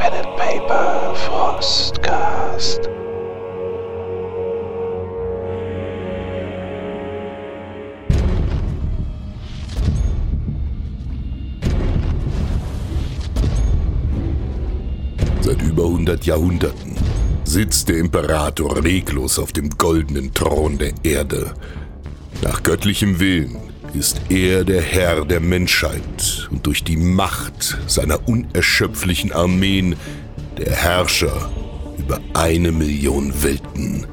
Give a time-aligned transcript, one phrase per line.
[0.00, 2.88] Pen and Paper Frostcast.
[15.42, 16.96] Seit über 100 Jahrhunderten
[17.44, 21.52] sitzt der Imperator reglos auf dem goldenen Thron der Erde.
[22.40, 29.32] Nach göttlichem Willen ist er der Herr der Menschheit und durch die Macht seiner unerschöpflichen
[29.32, 29.96] Armeen
[30.58, 31.50] der Herrscher
[31.98, 34.06] über eine Million Welten.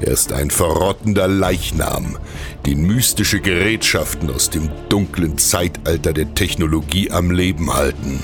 [0.00, 2.18] Er ist ein verrottender Leichnam,
[2.66, 8.20] den mystische Gerätschaften aus dem dunklen Zeitalter der Technologie am Leben halten.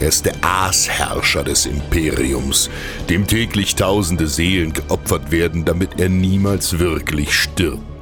[0.00, 2.70] Er ist der Aasherrscher des Imperiums,
[3.10, 7.97] dem täglich tausende Seelen geopfert werden, damit er niemals wirklich stirbt.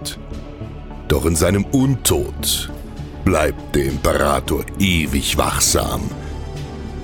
[1.08, 2.70] Doch in seinem Untod
[3.24, 6.02] bleibt der Imperator ewig wachsam.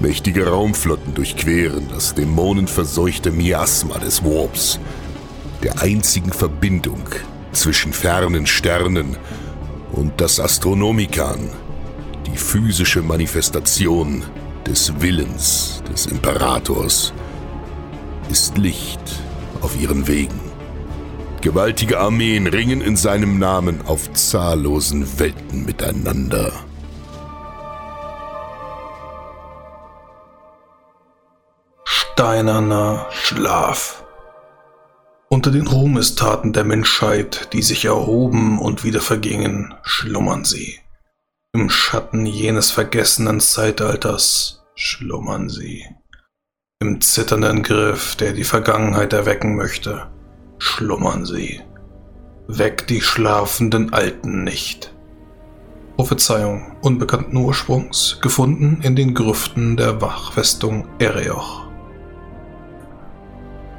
[0.01, 4.81] Mächtige Raumflotten durchqueren das dämonenverseuchte Miasma des Warps,
[5.63, 7.05] der einzigen Verbindung
[7.53, 9.17] zwischen fernen Sternen
[9.93, 11.51] und das Astronomikan,
[12.27, 14.25] die physische Manifestation
[14.67, 17.13] des Willens des Imperators,
[18.31, 19.01] ist Licht
[19.61, 20.42] auf ihren Wegen.
[21.43, 26.53] Gewaltige Armeen ringen in seinem Namen auf zahllosen Welten miteinander.
[31.83, 34.05] Steinerner Schlaf.
[35.29, 40.79] Unter den Ruhmestaten der Menschheit, die sich erhoben und wieder vergingen, schlummern sie.
[41.53, 45.85] Im Schatten jenes vergessenen Zeitalters schlummern sie.
[46.79, 50.12] Im zitternden Griff, der die Vergangenheit erwecken möchte,
[50.63, 51.61] schlummern sie.
[52.47, 54.95] Weck die schlafenden Alten nicht.
[55.97, 61.67] Prophezeiung unbekannten Ursprungs, gefunden in den Grüften der Wachfestung Ereoch.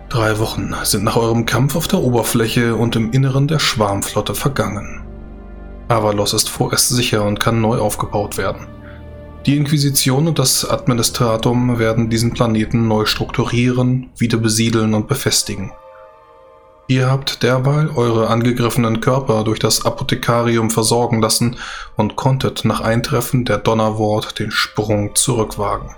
[0.10, 5.04] Drei Wochen sind nach eurem Kampf auf der Oberfläche und im Inneren der Schwarmflotte vergangen.
[5.88, 8.68] Avalos ist vorerst sicher und kann neu aufgebaut werden.
[9.46, 15.72] Die Inquisition und das Administratum werden diesen Planeten neu strukturieren, wieder besiedeln und befestigen.
[16.88, 21.56] Ihr habt derweil eure angegriffenen Körper durch das Apothekarium versorgen lassen
[21.96, 25.96] und konntet nach Eintreffen der Donnerwort den Sprung zurückwagen.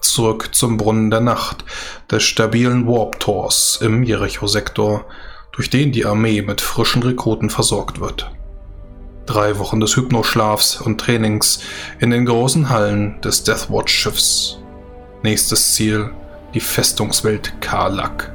[0.00, 1.64] Zurück zum Brunnen der Nacht,
[2.10, 5.04] des stabilen Warp-Tors im Jericho-Sektor,
[5.50, 8.30] durch den die Armee mit frischen Rekruten versorgt wird.
[9.26, 11.60] Drei Wochen des Hypnoschlafs und Trainings
[11.98, 14.58] in den großen Hallen des Deathwatch-Schiffs.
[15.22, 16.10] Nächstes Ziel,
[16.52, 18.32] die Festungswelt Karlak.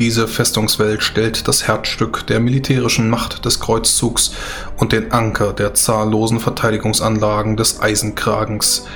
[0.00, 4.32] Diese Festungswelt stellt das Herzstück der militärischen Macht des Kreuzzugs
[4.76, 8.86] und den Anker der zahllosen Verteidigungsanlagen des Eisenkragens,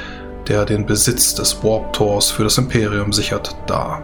[0.48, 4.02] der den Besitz des Warp-Tors für das Imperium sichert, dar.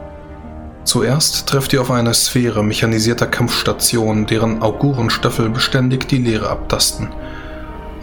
[0.84, 7.08] Zuerst trefft ihr auf eine Sphäre mechanisierter Kampfstationen, deren Augurenstöffel beständig die Leere abtasten.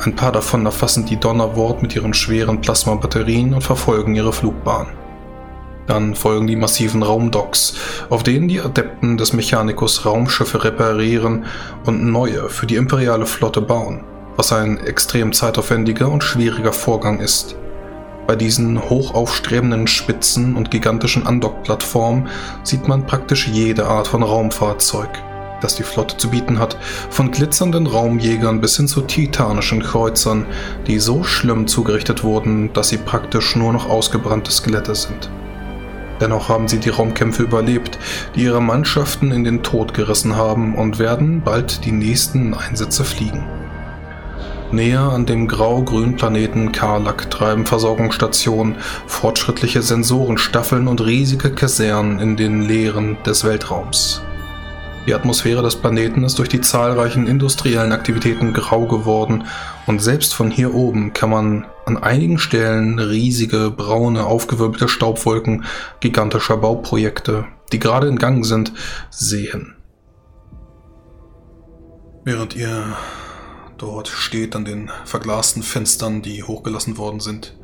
[0.03, 4.88] Ein paar davon erfassen die Donnerwort mit ihren schweren Plasmabatterien und verfolgen ihre Flugbahn.
[5.88, 7.74] Dann folgen die massiven Raumdocks,
[8.09, 11.46] auf denen die Adepten des Mechanicus Raumschiffe reparieren
[11.86, 14.03] und neue für die imperiale Flotte bauen,
[14.38, 17.56] was ein extrem zeitaufwendiger und schwieriger Vorgang ist.
[18.28, 22.30] Bei diesen hochaufstrebenden Spitzen und gigantischen Andockplattformen
[22.64, 25.09] sieht man praktisch jede Art von Raumfahrzeug,
[25.59, 26.78] das die Flotte zu bieten hat,
[27.09, 30.46] von glitzernden Raumjägern bis hin zu titanischen Kreuzern,
[30.88, 35.30] die so schlimm zugerichtet wurden, dass sie praktisch nur noch ausgebrannte Skelette sind.
[36.22, 37.98] Dennoch haben sie die Raumkämpfe überlebt,
[38.36, 43.44] die ihre Mannschaften in den Tod gerissen haben und werden bald die nächsten Einsätze fliegen.
[44.72, 52.62] Näher an dem grau-grünen Planeten Karlak treiben Versorgungsstationen, fortschrittliche Sensorenstaffeln und riesige Kasernen in den
[52.62, 54.22] Leeren des Weltraums.
[55.08, 59.46] Die Atmosphäre des Planeten ist durch die zahlreichen industriellen Aktivitäten grau geworden
[59.88, 65.66] und selbst von hier oben kann man an einigen Stellen riesige, braune, aufgewirbelte Staubwolken
[65.99, 68.73] gigantischer Bauprojekte, die gerade in Gang sind,
[69.09, 69.75] sehen.
[72.23, 72.95] Während ihr
[73.78, 77.55] dort steht an den verglasten Fenstern, die hochgelassen worden sind,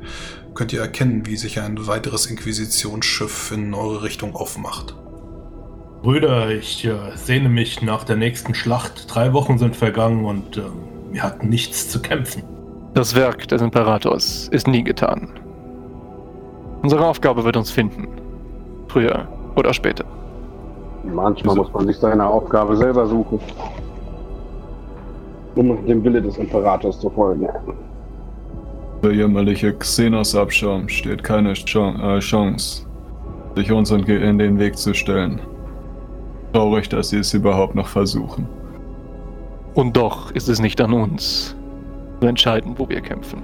[0.54, 4.96] könnt ihr erkennen, wie sich ein weiteres Inquisitionsschiff in eure Richtung aufmacht.
[6.02, 9.06] Brüder, ich äh, sehne mich nach der nächsten Schlacht.
[9.12, 10.62] Drei Wochen sind vergangen und äh,
[11.10, 12.57] wir hatten nichts zu kämpfen.
[12.94, 15.28] Das Werk des Imperators ist nie getan.
[16.82, 18.08] Unsere Aufgabe wird uns finden.
[18.88, 19.26] Früher
[19.56, 20.04] oder später.
[21.04, 23.40] Manchmal muss man sich seine Aufgabe selber suchen
[25.58, 27.48] um dem Wille des Imperators zu folgen.
[29.02, 32.86] Der jämmerliche Xenos-Abschaum steht keine Chan äh, Chance,
[33.56, 35.40] sich uns in den Weg zu stellen.
[36.52, 38.48] Traurig, dass sie es überhaupt noch versuchen.
[39.74, 41.54] Und doch ist es nicht an uns,
[42.26, 43.42] entscheiden, wo wir kämpfen.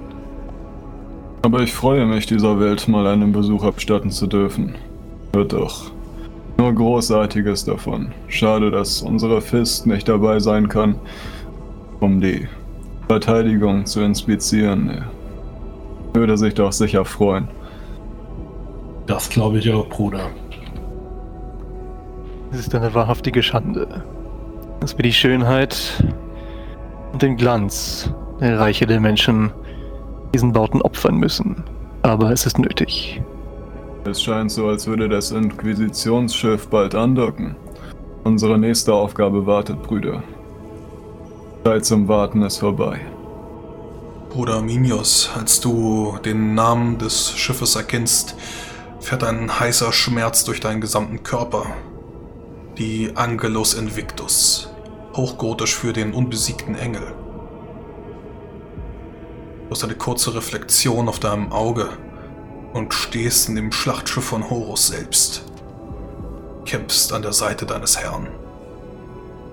[1.43, 4.75] Aber ich freue mich, dieser Welt mal einen Besuch abstatten zu dürfen.
[5.33, 5.91] Wird doch.
[6.57, 8.13] Nur Großartiges davon.
[8.27, 10.95] Schade, dass unsere Fist nicht dabei sein kann,
[11.99, 12.47] um die
[13.07, 15.03] Verteidigung zu inspizieren.
[16.13, 17.47] Würde sich doch sicher freuen.
[19.05, 20.31] Das glaube ich auch, Bruder.
[22.51, 24.03] Es ist eine wahrhaftige Schande,
[24.79, 26.03] dass wir die Schönheit
[27.11, 29.51] und den Glanz Reiche der Menschen
[30.33, 31.63] diesen Bauten opfern müssen.
[32.01, 33.21] Aber es ist nötig.
[34.03, 37.55] Es scheint so, als würde das Inquisitionsschiff bald andocken.
[38.23, 40.21] Unsere nächste Aufgabe wartet, Brüder.
[41.63, 42.99] Zeit zum Warten ist vorbei.
[44.29, 48.35] Bruder Minios, als du den Namen des Schiffes erkennst,
[48.99, 51.65] fährt ein heißer Schmerz durch deinen gesamten Körper.
[52.77, 54.69] Die Angelus Invictus,
[55.15, 57.13] hochgotisch für den unbesiegten Engel.
[59.75, 61.89] Hast eine kurze Reflexion auf deinem Auge
[62.71, 65.43] und stehst in dem Schlachtschiff von Horus selbst.
[66.63, 68.29] Kämpfst an der Seite deines Herrn.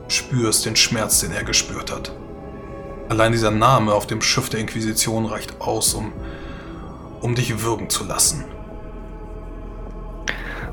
[0.06, 2.12] Spürst den Schmerz, den er gespürt hat.
[3.08, 6.12] Allein dieser Name auf dem Schiff der Inquisition reicht aus, um,
[7.20, 8.44] um dich würgen zu lassen.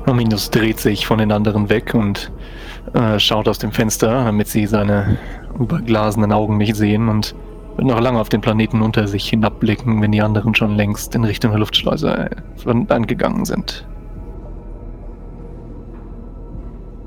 [0.06, 2.30] Arminius dreht sich von den anderen weg und
[2.94, 5.18] äh, schaut aus dem Fenster, damit sie seine
[5.58, 7.34] überglasenen Augen nicht sehen und
[7.76, 11.24] wird noch lange auf den Planeten unter sich hinabblicken, wenn die anderen schon längst in
[11.24, 12.30] Richtung der Luftschleuse
[12.88, 13.86] angegangen sind.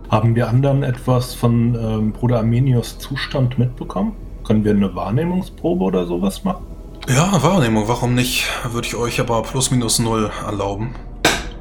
[0.09, 4.13] Haben wir anderen etwas von ähm, Bruder Armenius Zustand mitbekommen?
[4.45, 6.65] Können wir eine Wahrnehmungsprobe oder sowas machen?
[7.09, 8.47] Ja, Wahrnehmung, warum nicht?
[8.71, 10.93] Würde ich euch aber plus minus null erlauben.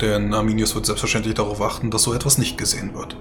[0.00, 3.16] Denn Arminius wird selbstverständlich darauf achten, dass so etwas nicht gesehen wird.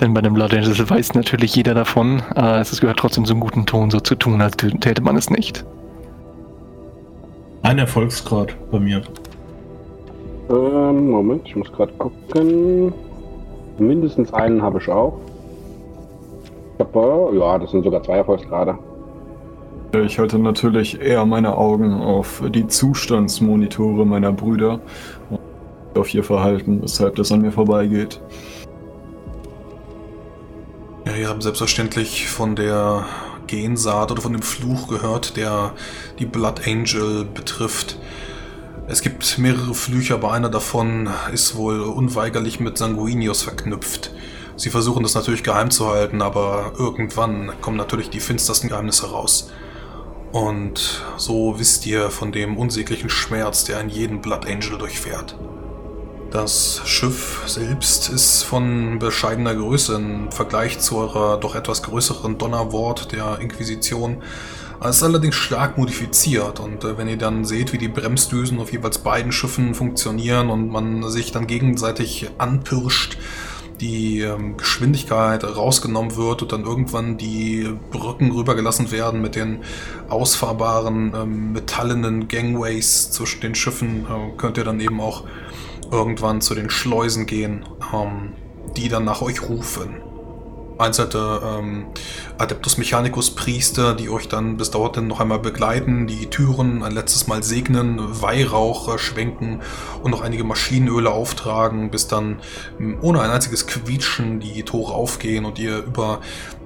[0.00, 2.22] Denn bei dem Blood Angels weiß natürlich jeder davon.
[2.34, 5.64] Äh, es gehört trotzdem zum guten Ton, so zu tun, als täte man es nicht.
[7.62, 9.02] Ein Erfolgsgrad bei mir.
[10.48, 12.94] Ähm, Moment, ich muss gerade gucken.
[13.78, 15.18] Mindestens einen habe ich auch.
[16.78, 18.78] Ich habe, ja, das sind sogar zwei Erfolgsgrade.
[20.04, 24.80] Ich halte natürlich eher meine Augen auf die Zustandsmonitore meiner Brüder
[25.28, 25.40] und
[25.98, 28.20] auf ihr Verhalten, weshalb das an mir vorbeigeht.
[31.10, 33.04] Ja, ihr habt selbstverständlich von der
[33.48, 35.74] Gensaat oder von dem Fluch gehört, der
[36.20, 37.98] die Blood Angel betrifft.
[38.86, 44.12] Es gibt mehrere Flüche, aber einer davon ist wohl unweigerlich mit Sanguinius verknüpft.
[44.54, 49.50] Sie versuchen das natürlich geheim zu halten, aber irgendwann kommen natürlich die finstersten Geheimnisse raus.
[50.30, 55.36] Und so wisst ihr von dem unsäglichen Schmerz, der in jeden Blood Angel durchfährt.
[56.30, 63.10] Das Schiff selbst ist von bescheidener Größe im Vergleich zu eurer doch etwas größeren Donnerwort
[63.10, 64.22] der Inquisition.
[64.80, 68.72] Es ist allerdings stark modifiziert und äh, wenn ihr dann seht, wie die Bremsdüsen auf
[68.72, 73.18] jeweils beiden Schiffen funktionieren und man sich dann gegenseitig anpirscht,
[73.80, 79.60] die ähm, Geschwindigkeit rausgenommen wird und dann irgendwann die Brücken rübergelassen werden mit den
[80.08, 85.24] ausfahrbaren ähm, metallenen Gangways zwischen den Schiffen, äh, könnt ihr dann eben auch
[85.90, 88.32] irgendwann zu den Schleusen gehen, ähm,
[88.76, 89.96] die dann nach euch rufen.
[90.80, 91.86] Einzelte ähm,
[92.38, 97.26] Adeptus Mechanicus Priester, die euch dann bis dorthin noch einmal begleiten, die Türen ein letztes
[97.26, 99.60] Mal segnen, Weihrauch äh, schwenken
[100.02, 102.40] und noch einige Maschinenöle auftragen, bis dann
[102.78, 106.20] ähm, ohne ein einziges Quietschen die Tore aufgehen und ihr über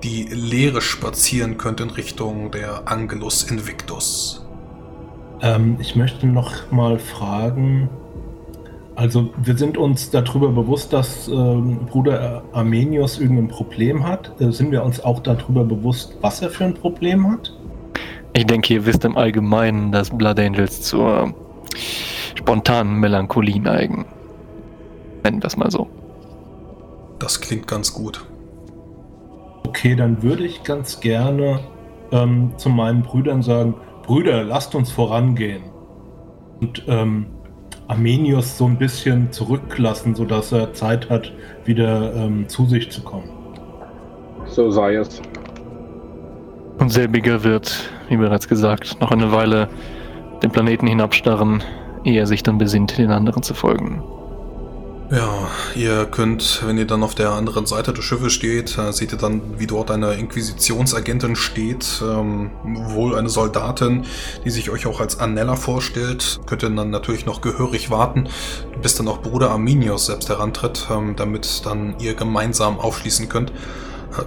[0.05, 4.47] die Leere spazieren könnt in Richtung der Angelus Invictus.
[5.41, 7.91] Ähm, ich möchte noch mal fragen,
[8.97, 14.41] also wir sind uns darüber bewusst, dass ähm, Bruder Armenius irgendein Problem hat.
[14.41, 17.53] Äh, sind wir uns auch darüber bewusst, was er für ein Problem hat?
[18.35, 21.35] Ich denke, ihr wisst im Allgemeinen, dass Blood Angels zur
[22.35, 24.05] spontanen Melancholie neigen.
[25.25, 25.89] Nennen wir es mal so.
[27.19, 28.25] Das klingt ganz gut.
[29.67, 31.61] Okay, dann würde ich ganz gerne
[32.13, 33.75] ähm, zu meinen Brüdern sagen,
[34.05, 35.63] Brüder, lasst uns vorangehen.
[36.61, 37.27] Und ähm,
[37.89, 41.33] Armenius so ein bisschen zurücklassen, sodass er Zeit hat,
[41.65, 43.29] wieder ähm, zu sich zu kommen.
[44.47, 45.21] So sei es.
[46.79, 49.69] Und selbiger wird, wie bereits gesagt, noch eine Weile
[50.43, 51.63] den Planeten hinabstarren,
[52.05, 54.03] ehe er sich dann besinnt, den anderen zu folgen.
[55.11, 59.13] Ja, ihr könnt, wenn ihr dann auf der anderen Seite des Schiffes steht, äh, seht
[59.13, 64.07] ihr dann, wie dort eine Inquisitionsagentin steht, ähm, wohl eine Soldatin,
[64.47, 66.41] die sich euch auch als Anella vorstellt.
[66.47, 68.29] Könnt ihr dann natürlich noch gehörig warten,
[68.81, 73.53] bis dann auch Bruder Arminius selbst herantritt, ähm, damit dann ihr gemeinsam aufschließen könnt.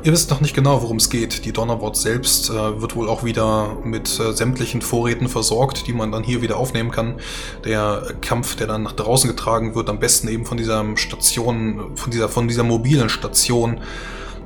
[0.04, 1.46] Ihr wisst noch nicht genau, worum es geht.
[1.46, 6.12] Die Donnerwort selbst äh, wird wohl auch wieder mit äh, sämtlichen Vorräten versorgt, die man
[6.12, 7.16] dann hier wieder aufnehmen kann.
[7.64, 12.12] Der Kampf, der dann nach draußen getragen wird, am besten eben von dieser Station, von
[12.12, 13.80] dieser, von dieser mobilen Station.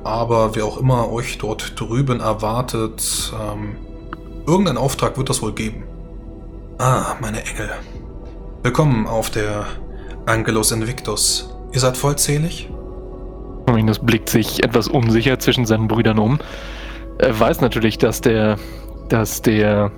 [0.04, 3.76] Aber wer auch immer euch dort drüben erwartet, ähm,
[4.46, 5.84] irgendeinen Auftrag wird das wohl geben.
[6.78, 7.70] Ah, meine Engel.
[8.62, 9.66] Willkommen auf der
[10.26, 11.50] Angelus Invictus.
[11.72, 12.68] Ihr seid vollzählig?
[13.70, 16.38] Minus blickt sich etwas unsicher zwischen seinen Brüdern um.
[17.18, 18.58] Er weiß natürlich, dass der,
[19.08, 19.90] dass der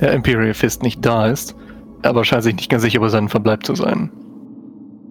[0.00, 1.54] Imperial Fist nicht da ist,
[2.02, 4.10] aber scheint sich nicht ganz sicher über seinen Verbleib zu sein.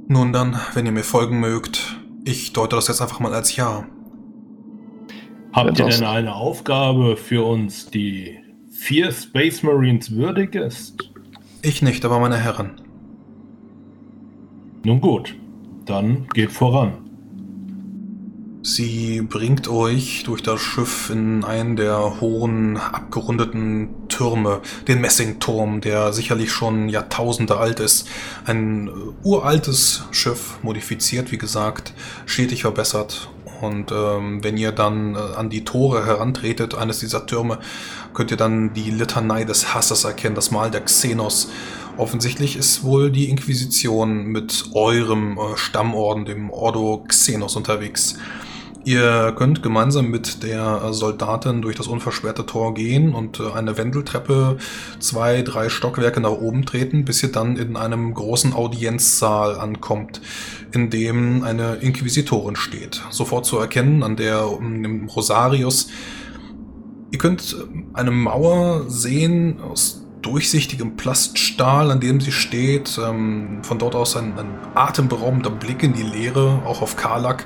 [0.08, 3.86] Nun dann, wenn ihr mir folgen mögt, ich deute das jetzt einfach mal als Ja.
[5.54, 8.40] Habt ihr denn eine Aufgabe für uns, die
[8.72, 11.12] vier Space Marines würdig ist?
[11.62, 12.82] Ich nicht, aber meine Herren.
[14.84, 15.36] Nun gut,
[15.86, 17.04] dann geht voran.
[18.66, 26.14] Sie bringt euch durch das Schiff in einen der hohen, abgerundeten Türme, den Messingturm, der
[26.14, 28.08] sicherlich schon Jahrtausende alt ist.
[28.46, 28.90] Ein
[29.22, 31.94] uraltes Schiff, modifiziert, wie gesagt,
[32.26, 33.30] stetig verbessert.
[33.64, 37.60] Und ähm, wenn ihr dann äh, an die Tore herantretet, eines dieser Türme,
[38.14, 41.50] könnt ihr dann die Litanei des Hasses erkennen, das Mal der Xenos.
[41.96, 48.18] Offensichtlich ist wohl die Inquisition mit eurem äh, Stammorden, dem Ordo Xenos, unterwegs.
[48.86, 53.78] Ihr könnt gemeinsam mit der äh, Soldatin durch das unversperrte Tor gehen und äh, eine
[53.78, 54.58] Wendeltreppe
[55.00, 60.20] zwei, drei Stockwerke nach oben treten, bis ihr dann in einem großen Audienzsaal ankommt,
[60.74, 63.02] in dem eine Inquisitorin steht.
[63.10, 65.88] Sofort zu erkennen an der um, dem Rosarius.
[67.12, 67.56] Ihr könnt
[67.94, 73.00] eine Mauer sehen aus durchsichtigem Plaststahl, an dem sie steht.
[73.02, 77.46] Ähm, von dort aus ein, ein, atemberaubender Blick in die Leere, auch auf Karlak,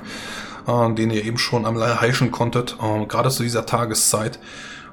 [0.68, 2.76] äh, den ihr eben schon einmal heischen konntet.
[2.80, 4.38] Äh, gerade zu dieser Tageszeit,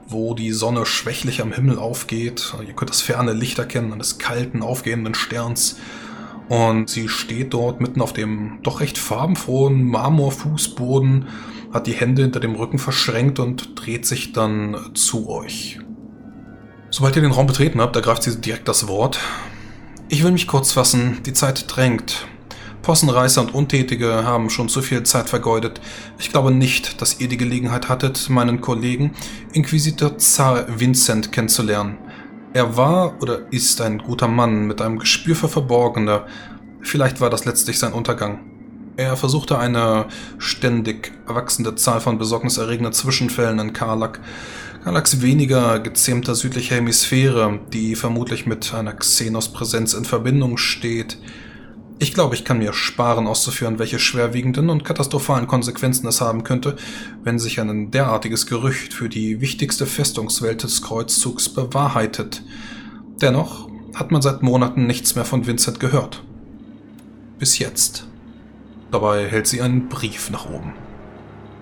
[0.07, 2.55] wo die Sonne schwächlich am Himmel aufgeht.
[2.65, 5.77] Ihr könnt das ferne Licht erkennen eines kalten, aufgehenden Sterns.
[6.47, 11.27] Und sie steht dort mitten auf dem doch recht farbenfrohen Marmorfußboden,
[11.73, 15.79] hat die Hände hinter dem Rücken verschränkt und dreht sich dann zu euch.
[16.91, 19.19] Sobald ihr den Raum betreten habt, ergreift sie direkt das Wort.
[20.07, 22.27] Ich will mich kurz fassen, die Zeit drängt.
[22.85, 25.81] Possenreißer und Untätige haben schon zu viel Zeit vergeudet.
[26.19, 29.15] Ich glaube nicht, dass ihr die Gelegenheit hattet, meinen Kollegen
[29.53, 31.97] Inquisitor Zar Vincent kennenzulernen.
[32.53, 36.27] Er war oder ist ein guter Mann mit einem Gespür für Verborgene.
[36.81, 38.41] Vielleicht war das letztlich sein Untergang.
[38.97, 40.05] Er versuchte eine
[40.37, 44.19] ständig wachsende Zahl von besorgniserregenden Zwischenfällen in Karlak
[44.83, 51.17] Galax weniger gezähmter südlicher Hemisphäre, die vermutlich mit einer Xenos-Präsenz in Verbindung steht.
[51.97, 56.75] Ich glaube, ich kann mir sparen auszuführen, welche schwerwiegenden und katastrophalen Konsequenzen es haben könnte,
[57.23, 62.43] wenn sich ein derartiges Gerücht für die wichtigste Festungswelt des Kreuzzugs bewahrheitet.
[63.21, 66.21] Dennoch hat man seit Monaten nichts mehr von Vincent gehört.
[67.39, 68.07] Bis jetzt.
[68.91, 70.73] Dabei hält sie einen Brief nach oben.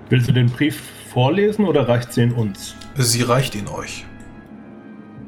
[0.09, 2.75] Willst du den Brief vorlesen oder reicht sie in uns?
[2.97, 4.05] Sie reicht ihn euch.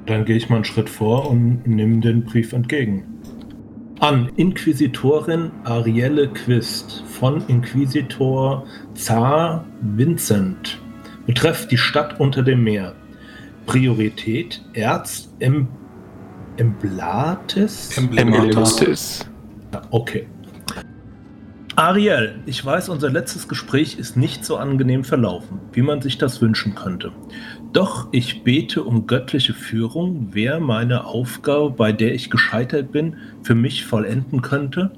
[0.08, 3.14] Dann gehe ich mal einen Schritt vor und nehme den Brief entgegen.
[4.02, 10.80] An Inquisitorin Arielle Quist von Inquisitor Zar Vincent.
[11.25, 12.94] Betrifft die Stadt unter dem Meer.
[13.66, 15.70] Priorität Erz em
[16.58, 17.98] Emblatis?
[17.98, 19.25] Emblatis.
[19.92, 20.28] Okay.
[21.78, 26.42] Ariel, ich weiß, unser letztes Gespräch ist nicht so angenehm verlaufen, wie man sich das
[26.42, 27.12] wünschen könnte.
[27.75, 33.53] Doch ich bete um göttliche Führung, wer meine Aufgabe, bei der ich gescheitert bin, für
[33.53, 34.91] mich vollenden könnte.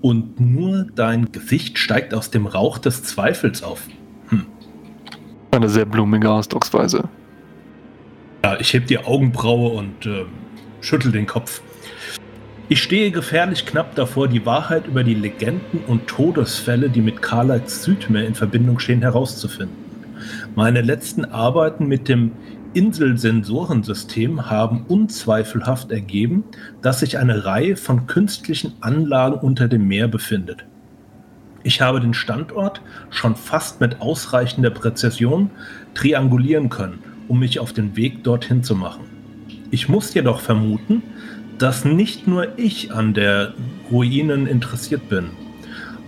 [0.00, 3.86] Und nur dein Gesicht steigt aus dem Rauch des Zweifels auf.
[4.30, 4.46] Hm.
[5.50, 7.06] Eine sehr blumige Ausdrucksweise.
[8.42, 10.24] Ja, ich heb die Augenbraue und äh,
[10.80, 11.60] schüttel den Kopf.
[12.70, 17.84] Ich stehe gefährlich knapp davor, die Wahrheit über die Legenden und Todesfälle, die mit Karlaks
[17.84, 19.81] Südmeer in Verbindung stehen, herauszufinden.
[20.54, 22.32] Meine letzten Arbeiten mit dem
[22.74, 26.44] Inselsensorensystem haben unzweifelhaft ergeben,
[26.82, 30.66] dass sich eine Reihe von künstlichen Anlagen unter dem Meer befindet.
[31.62, 35.50] Ich habe den Standort schon fast mit ausreichender Präzision
[35.94, 39.04] triangulieren können, um mich auf den Weg dorthin zu machen.
[39.70, 41.02] Ich muss jedoch vermuten,
[41.56, 43.54] dass nicht nur ich an der
[43.90, 45.30] Ruinen interessiert bin.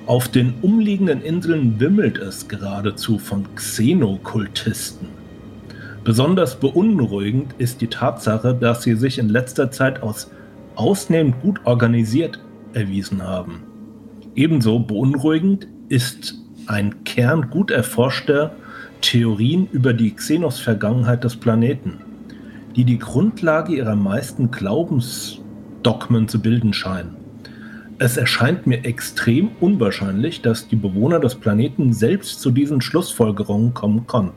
[0.07, 5.09] Auf den umliegenden Inseln wimmelt es geradezu von Xenokultisten.
[6.05, 10.31] Besonders beunruhigend ist die Tatsache, dass sie sich in letzter Zeit als
[10.75, 12.39] ausnehmend gut organisiert
[12.75, 13.63] erwiesen haben.
[14.35, 16.35] Ebenso beunruhigend ist
[16.67, 18.55] ein Kern gut erforschter
[19.01, 21.95] Theorien über die Xenos-Vergangenheit des Planeten,
[22.77, 27.24] die die Grundlage ihrer meisten Glaubensdogmen zu bilden scheinen.
[27.99, 34.07] Es erscheint mir extrem unwahrscheinlich, dass die Bewohner des Planeten selbst zu diesen Schlussfolgerungen kommen
[34.07, 34.35] konnten.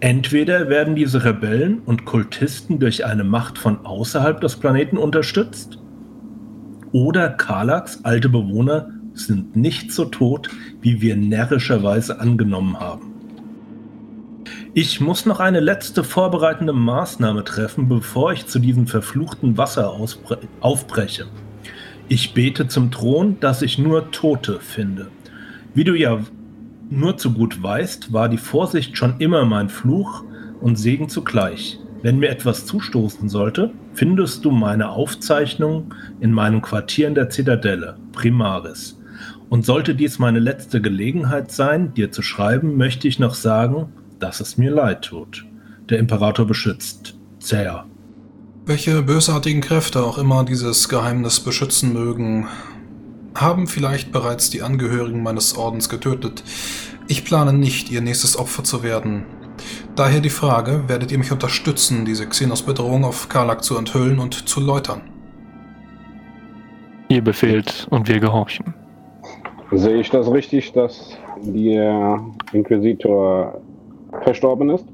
[0.00, 5.78] Entweder werden diese Rebellen und Kultisten durch eine Macht von außerhalb des Planeten unterstützt,
[6.92, 10.48] oder Karlaks alte Bewohner sind nicht so tot,
[10.80, 13.12] wie wir närrischerweise angenommen haben.
[14.74, 19.96] Ich muss noch eine letzte vorbereitende Maßnahme treffen, bevor ich zu diesem verfluchten Wasser
[20.60, 21.26] aufbreche.
[22.08, 25.08] Ich bete zum Thron, dass ich nur Tote finde.
[25.72, 26.20] Wie du ja
[26.90, 30.22] nur zu gut weißt, war die Vorsicht schon immer mein Fluch
[30.60, 31.78] und Segen zugleich.
[32.02, 37.96] Wenn mir etwas zustoßen sollte, findest du meine Aufzeichnung in meinem Quartier in der Zitadelle,
[38.12, 39.00] Primaris.
[39.48, 43.86] Und sollte dies meine letzte Gelegenheit sein, dir zu schreiben, möchte ich noch sagen,
[44.18, 45.46] dass es mir leid tut.
[45.88, 47.18] Der Imperator beschützt.
[47.38, 47.86] Zäher.
[48.66, 52.46] Welche bösartigen Kräfte auch immer dieses Geheimnis beschützen mögen,
[53.34, 56.42] haben vielleicht bereits die Angehörigen meines Ordens getötet.
[57.06, 59.26] Ich plane nicht, ihr nächstes Opfer zu werden.
[59.96, 64.60] Daher die Frage, werdet ihr mich unterstützen, diese Xenos-Bedrohung auf Karlak zu enthüllen und zu
[64.60, 65.02] läutern?
[67.10, 68.72] Ihr befehlt und wir gehorchen.
[69.72, 72.18] Sehe ich das richtig, dass der
[72.54, 73.60] Inquisitor
[74.22, 74.86] verstorben ist?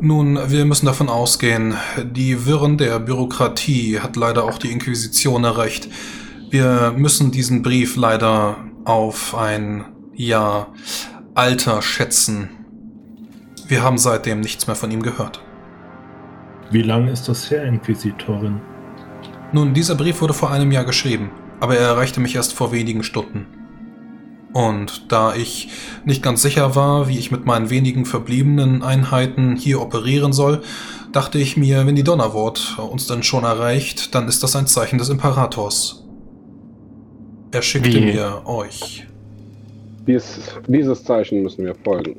[0.00, 5.88] Nun, wir müssen davon ausgehen, die Wirren der Bürokratie hat leider auch die Inquisition erreicht.
[6.50, 9.84] Wir müssen diesen Brief leider auf ein,
[10.14, 10.66] ja,
[11.34, 12.50] Alter schätzen.
[13.68, 15.42] Wir haben seitdem nichts mehr von ihm gehört.
[16.70, 18.60] Wie lange ist das her, Inquisitorin?
[19.52, 21.30] Nun, dieser Brief wurde vor einem Jahr geschrieben,
[21.60, 23.46] aber er erreichte mich erst vor wenigen Stunden.
[24.54, 25.68] Und da ich
[26.04, 30.62] nicht ganz sicher war, wie ich mit meinen wenigen verbliebenen Einheiten hier operieren soll,
[31.10, 34.98] dachte ich mir, wenn die Donnerwort uns dann schon erreicht, dann ist das ein Zeichen
[34.98, 36.04] des Imperators.
[37.50, 38.12] Er schickte wie?
[38.12, 39.04] mir euch.
[40.06, 42.14] Dies, dieses Zeichen müssen wir folgen.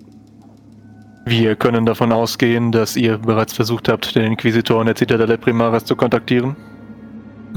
[1.26, 5.86] Wir können davon ausgehen, dass ihr bereits versucht habt, den Inquisitor in der Zitadelle Primaris
[5.86, 6.58] zu kontaktieren?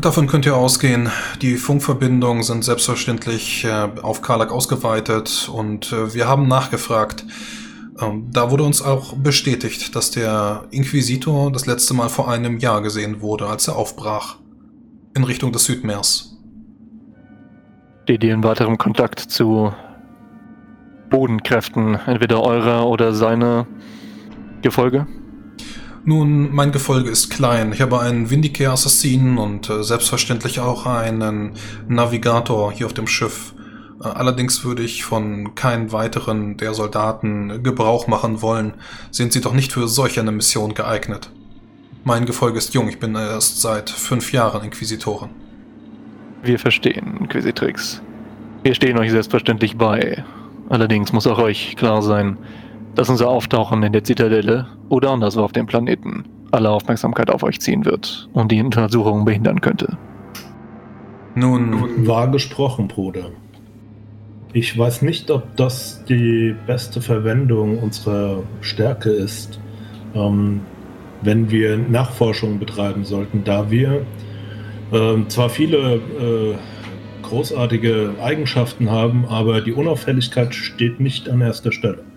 [0.00, 1.10] Davon könnt ihr ausgehen.
[1.42, 7.24] Die Funkverbindungen sind selbstverständlich äh, auf Karlak ausgeweitet und äh, wir haben nachgefragt.
[8.00, 12.80] Ähm, da wurde uns auch bestätigt, dass der Inquisitor das letzte Mal vor einem Jahr
[12.80, 14.36] gesehen wurde, als er aufbrach.
[15.16, 16.36] In Richtung des Südmeers.
[18.04, 19.72] Steht ihr in weiterem Kontakt zu
[21.10, 23.66] Bodenkräften, entweder eurer oder seiner
[24.62, 25.08] Gefolge?
[26.04, 27.72] Nun, mein Gefolge ist klein.
[27.72, 31.52] Ich habe einen Vindicare-Assassinen und äh, selbstverständlich auch einen
[31.88, 33.54] Navigator hier auf dem Schiff.
[34.00, 38.74] Äh, allerdings würde ich von keinem weiteren der Soldaten Gebrauch machen wollen.
[39.10, 41.30] Sind sie doch nicht für solch eine Mission geeignet.
[42.04, 45.30] Mein Gefolge ist jung, ich bin erst seit fünf Jahren Inquisitorin.
[46.42, 48.00] Wir verstehen, Inquisitrix.
[48.62, 50.24] Wir stehen euch selbstverständlich bei.
[50.68, 52.38] Allerdings muss auch euch klar sein,
[52.98, 57.60] dass unser Auftauchen in der Zitadelle oder anderswo auf dem Planeten alle Aufmerksamkeit auf euch
[57.60, 59.96] ziehen wird und die Untersuchungen behindern könnte.
[61.36, 63.30] Nun, wahr gesprochen, Bruder.
[64.52, 69.60] Ich weiß nicht, ob das die beste Verwendung unserer Stärke ist,
[70.16, 70.62] ähm,
[71.22, 74.04] wenn wir Nachforschungen betreiben sollten, da wir
[74.90, 76.54] äh, zwar viele äh,
[77.22, 82.07] großartige Eigenschaften haben, aber die Unauffälligkeit steht nicht an erster Stelle.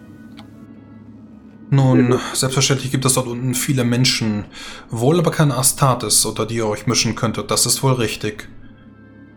[1.74, 4.44] Nun, selbstverständlich gibt es dort unten viele Menschen,
[4.90, 8.50] wohl aber keine Astartes, unter die ihr euch mischen könntet, das ist wohl richtig.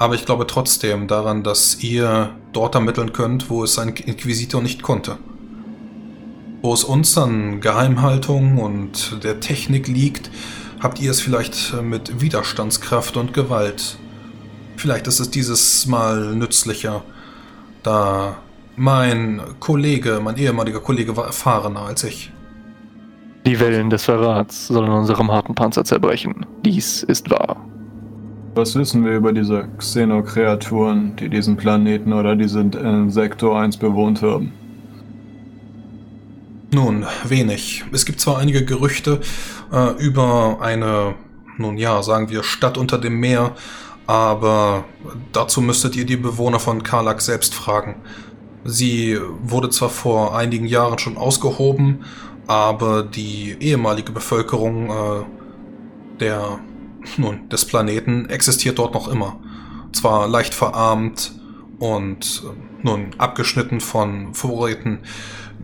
[0.01, 4.83] Aber ich glaube trotzdem daran, dass ihr dort ermitteln könnt, wo es ein Inquisitor nicht
[4.83, 5.19] konnte.
[6.61, 10.29] Wo es uns an Geheimhaltung und der Technik liegt,
[10.81, 13.97] habt ihr es vielleicht mit Widerstandskraft und Gewalt.
[14.77, 17.05] Vielleicht ist es dieses Mal nützlicher,
[17.85, 18.39] da
[18.77, 22.33] mein Kollege, mein ehemaliger Kollege war erfahrener als ich.
[23.47, 26.47] Die Wellen des Verrats sollen unserem harten Panzer zerbrechen.
[26.65, 27.57] Dies ist wahr.
[28.55, 34.23] Was wissen wir über diese Xenokreaturen, die diesen Planeten oder diesen äh, Sektor 1 bewohnt
[34.23, 34.53] haben?
[36.73, 37.85] Nun, wenig.
[37.93, 39.21] Es gibt zwar einige Gerüchte
[39.73, 41.15] äh, über eine
[41.57, 43.53] nun ja, sagen wir Stadt unter dem Meer,
[44.07, 44.85] aber
[45.33, 47.97] dazu müsstet ihr die Bewohner von Karlak selbst fragen.
[48.65, 52.05] Sie wurde zwar vor einigen Jahren schon ausgehoben,
[52.47, 55.25] aber die ehemalige Bevölkerung äh,
[56.21, 56.59] der,
[57.17, 59.39] nun, des Planeten existiert dort noch immer.
[59.93, 61.33] Zwar leicht verarmt
[61.79, 65.01] und äh, nun abgeschnitten von Vorräten,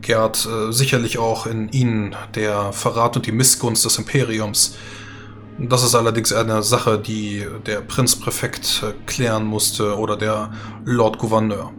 [0.03, 4.77] gärt äh, sicherlich auch in ihnen der Verrat und die Missgunst des Imperiums.
[5.59, 10.53] Das ist allerdings eine Sache, die der Prinzpräfekt äh, klären musste oder der
[10.85, 11.73] Lord Gouverneur.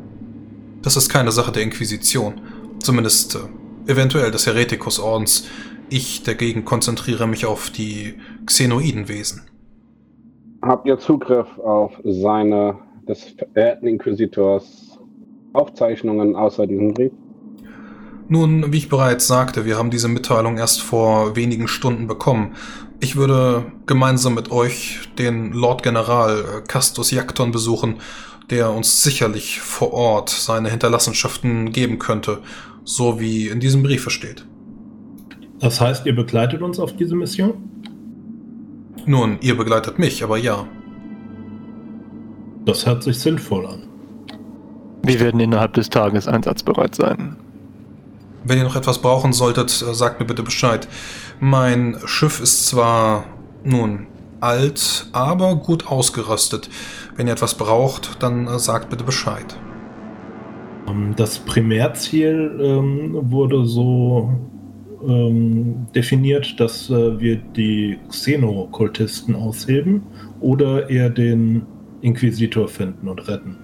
[0.82, 2.42] Das ist keine Sache der Inquisition,
[2.80, 5.48] zumindest äh, eventuell des Heretikusordens.
[5.90, 8.16] Ich dagegen konzentriere mich auf die
[8.46, 9.44] Xenoidenwesen.
[10.62, 15.00] Habt ihr Zugriff auf seine, des verehrten Inquisitors,
[15.54, 17.12] Aufzeichnungen außer diesem Brief?
[18.28, 22.56] Nun, wie ich bereits sagte, wir haben diese Mitteilung erst vor wenigen Stunden bekommen.
[23.02, 27.96] Ich würde gemeinsam mit euch den Lord General äh, Castus Jakton besuchen,
[28.52, 32.40] der uns sicherlich vor Ort seine Hinterlassenschaften geben könnte,
[32.84, 34.46] so wie in diesem Briefe steht.
[35.60, 37.54] Das heißt, ihr begleitet uns auf diese Mission?
[39.06, 40.68] Nun, ihr begleitet mich, aber ja.
[42.66, 43.84] Das hört sich sinnvoll an.
[45.04, 47.38] Wir werden innerhalb des Tages einsatzbereit sein.
[48.44, 50.88] Wenn ihr noch etwas brauchen solltet, äh, sagt mir bitte Bescheid.
[51.40, 53.26] Mein Schiff ist zwar
[53.64, 54.08] nun
[54.40, 56.70] alt, aber gut ausgerüstet.
[57.16, 59.58] Wenn ihr etwas braucht, dann äh, sagt bitte Bescheid.
[60.88, 64.34] Ähm, das Primärziel ähm, wurde so
[65.08, 70.04] ähm, definiert, dass äh, wir die Xenokultisten ausheben
[70.40, 71.64] oder eher den
[72.02, 73.58] Inquisitor finden und retten.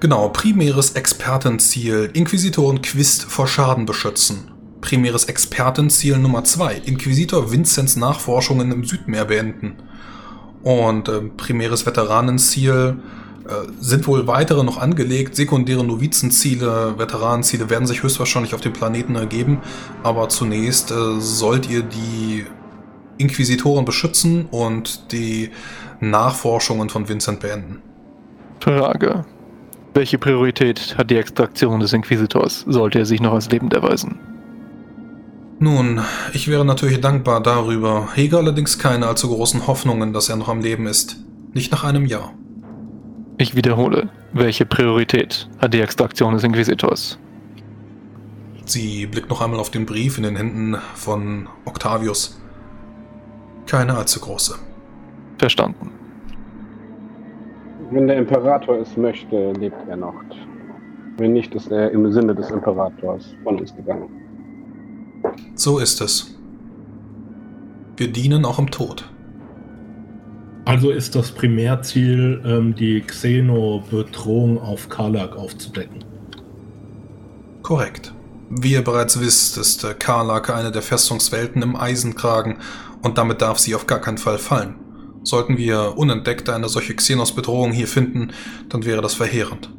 [0.00, 2.10] Genau, primäres Expertenziel.
[2.12, 4.50] Inquisitoren Quist vor Schaden beschützen.
[4.80, 6.82] Primäres Expertenziel Nummer 2.
[6.84, 9.76] Inquisitor Vinzenz Nachforschungen im Südmeer beenden.
[10.64, 12.96] Und äh, primäres Veteranenziel
[13.46, 15.36] äh, sind wohl weitere noch angelegt.
[15.36, 19.60] Sekundäre Novizenziele, Veteranenziele werden sich höchstwahrscheinlich auf dem Planeten ergeben.
[20.02, 22.46] Aber zunächst äh, sollt ihr die
[23.18, 25.50] Inquisitoren beschützen und die
[26.00, 27.82] Nachforschungen von Vincent beenden.
[28.60, 29.26] Frage.
[29.92, 34.18] Welche Priorität hat die Extraktion des Inquisitors, sollte er sich noch als lebend erweisen?
[35.58, 36.00] Nun,
[36.32, 40.60] ich wäre natürlich dankbar darüber, hege allerdings keine allzu großen Hoffnungen, dass er noch am
[40.60, 41.16] Leben ist.
[41.52, 42.34] Nicht nach einem Jahr.
[43.38, 47.18] Ich wiederhole, welche Priorität hat die Extraktion des Inquisitors?
[48.64, 52.40] Sie blickt noch einmal auf den Brief in den Händen von Octavius.
[53.66, 54.56] Keine allzu große.
[55.38, 55.90] Verstanden.
[57.90, 60.14] Wenn der Imperator es möchte, lebt er noch.
[61.16, 64.23] Wenn nicht, ist er im Sinne des Imperators von uns gegangen.
[65.54, 66.34] So ist es.
[67.96, 69.08] Wir dienen auch im Tod.
[70.64, 76.04] Also ist das Primärziel, ähm, die Xeno-Bedrohung auf Karlak aufzudecken.
[77.62, 78.14] Korrekt.
[78.50, 82.58] Wie ihr bereits wisst, ist äh, Karlak eine der Festungswelten im Eisenkragen
[83.02, 84.76] und damit darf sie auf gar keinen Fall fallen.
[85.22, 88.32] Sollten wir unentdeckt eine solche Xenos-Bedrohung hier finden,
[88.68, 89.70] dann wäre das verheerend.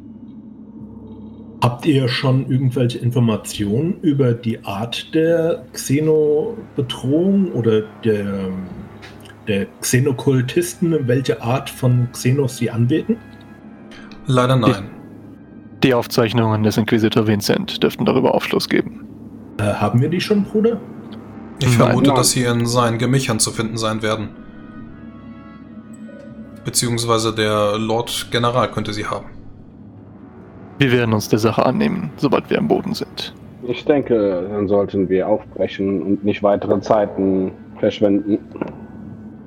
[1.62, 8.50] Habt ihr schon irgendwelche Informationen über die Art der Xeno-Bedrohung oder der,
[9.48, 13.16] der Xenokultisten, welche Art von Xenos sie anbeten?
[14.26, 14.90] Leider nein.
[15.82, 19.06] Die Aufzeichnungen des Inquisitor Vincent dürften darüber Aufschluss geben.
[19.58, 20.80] Äh, haben wir die schon, Bruder?
[21.58, 22.16] Ich Nein, vermute, nein.
[22.16, 24.28] dass sie in seinen Gemächern zu finden sein werden.
[26.64, 29.35] Beziehungsweise der Lord General könnte sie haben.
[30.78, 33.34] Wir werden uns der Sache annehmen, sobald wir am Boden sind.
[33.66, 38.38] Ich denke, dann sollten wir aufbrechen und nicht weitere Zeiten verschwenden.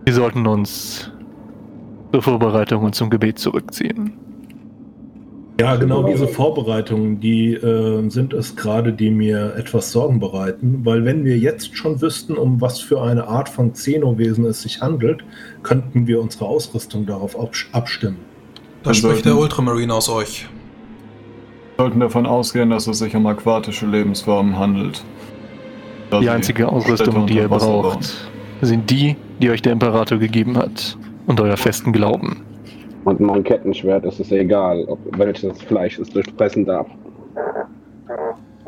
[0.05, 1.11] Wir sollten uns
[2.11, 4.13] zur Vorbereitung und zum Gebet zurückziehen.
[5.59, 11.03] Ja, genau diese Vorbereitungen, die äh, sind es gerade, die mir etwas Sorgen bereiten, weil
[11.03, 15.21] wenn wir jetzt schon wüssten, um was für eine Art von Xenowesen es sich handelt,
[15.61, 18.17] könnten wir unsere Ausrüstung darauf abs- abstimmen.
[18.83, 20.47] Da spricht der Ultramarine aus euch.
[21.79, 25.01] Wir sollten davon ausgehen, dass es sich um aquatische Lebensformen handelt.
[26.11, 27.83] Die sie einzige Ausrüstung, die ihr Wasser bauen.
[27.83, 32.43] braucht, sind die, die euch der Imperator gegeben hat und euer festen Glauben.
[33.05, 36.87] Und mein Kettenschwert ist es egal, ob welches Fleisch es durchpressen darf.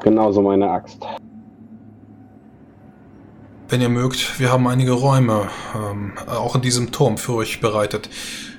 [0.02, 1.06] Genauso meine Axt.
[3.68, 8.10] Wenn ihr mögt, wir haben einige Räume, ähm, auch in diesem Turm für euch bereitet.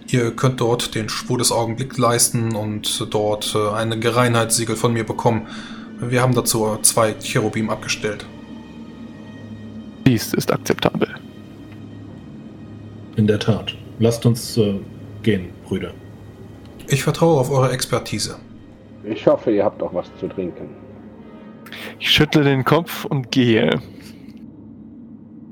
[0.08, 5.04] Ihr könnt dort den Spur des Augenblicks leisten und dort äh, eine Gereinheitssiegel von mir
[5.04, 5.46] bekommen.
[6.00, 8.26] Wir haben dazu zwei Cherubim abgestellt.
[10.06, 11.08] Dies ist akzeptabel.
[13.16, 13.76] in der Tat.
[13.98, 14.74] Lasst uns äh,
[15.22, 15.92] gehen, Brüder.
[16.88, 18.36] Ich vertraue auf eure Expertise.
[19.04, 20.68] Ich hoffe, ihr habt auch was zu trinken.
[21.98, 23.80] Ich schüttle den Kopf und gehe.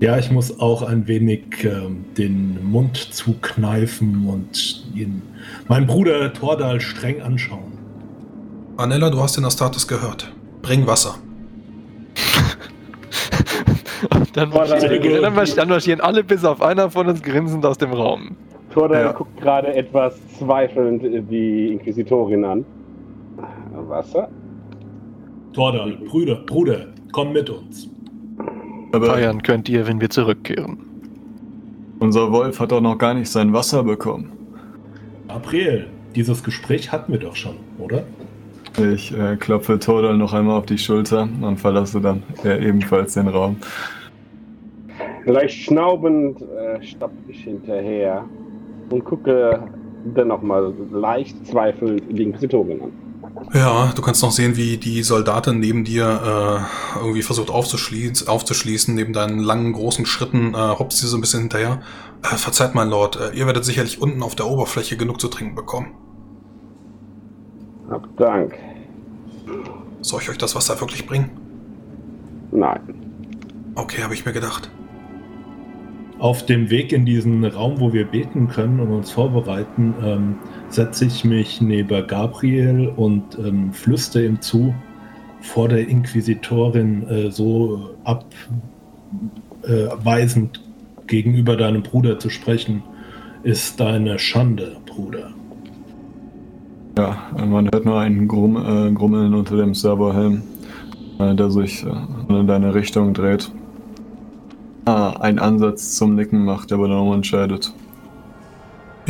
[0.01, 5.21] Ja, ich muss auch ein wenig ähm, den Mund zukneifen und ihn,
[5.69, 7.73] meinen Bruder Tordal streng anschauen.
[8.79, 10.33] Anella, du hast den Astartes gehört.
[10.63, 11.17] Bring Wasser.
[14.33, 17.93] Dann marschieren, dann marsch- dann marschieren alle bis auf einer von uns grinsend aus dem
[17.93, 18.37] Raum.
[18.73, 19.13] Tordal Ja.
[19.13, 22.65] guckt gerade etwas zweifelnd die Inquisitorin an.
[23.89, 24.29] Wasser?
[25.53, 27.89] Tordal, Brüder, Bruder, komm mit uns.
[28.93, 30.79] Aber Feiern könnt ihr, wenn wir zurückkehren.
[32.01, 34.33] unser Wolf hat doch noch gar nicht sein Wasser bekommen.
[35.29, 38.03] Gabriel, dieses Gespräch hatten wir doch schon, oder?
[38.79, 43.29] Ich äh, klopfe Todal noch einmal auf die Schulter und verlasse dann äh, ebenfalls den
[43.29, 43.57] Raum.
[45.27, 48.25] Leicht schnaubend äh, stapfe ich hinterher
[48.91, 49.63] und gucke
[50.15, 53.10] dann nochmal leicht zweifelnd die Inquisitorin an.
[53.53, 58.95] Ja, du kannst noch sehen, wie die Soldatin neben dir äh, irgendwie versucht aufzuschließen, aufzuschließen.
[58.95, 61.81] Neben deinen langen, großen Schritten äh, hopst sie so ein bisschen hinterher.
[62.23, 65.55] Äh, verzeiht, mein Lord, äh, ihr werdet sicherlich unten auf der Oberfläche genug zu trinken
[65.55, 65.95] bekommen.
[67.91, 68.57] Hab Dank.
[70.01, 71.31] Soll ich euch das Wasser wirklich bringen?
[72.53, 72.81] Nein.
[73.75, 74.71] Okay, habe ich mir gedacht.
[76.19, 80.39] Auf dem Weg in diesen Raum, wo wir beten können und uns vorbereiten, ähm,
[80.71, 84.75] setze ich mich neben Gabriel und ähm, flüstere ihm zu,
[85.41, 87.91] vor der Inquisitorin äh, so
[89.63, 90.61] abweisend
[91.07, 92.83] gegenüber deinem Bruder zu sprechen,
[93.43, 95.31] ist deine Schande, Bruder.
[96.97, 100.43] Ja, äh, man hört nur ein Grumm, äh, Grummeln unter dem Serverhelm,
[101.19, 101.91] äh, der sich äh,
[102.29, 103.51] in deine Richtung dreht.
[104.85, 107.73] Ah, ein Ansatz zum Nicken macht, der aber dann entscheidet.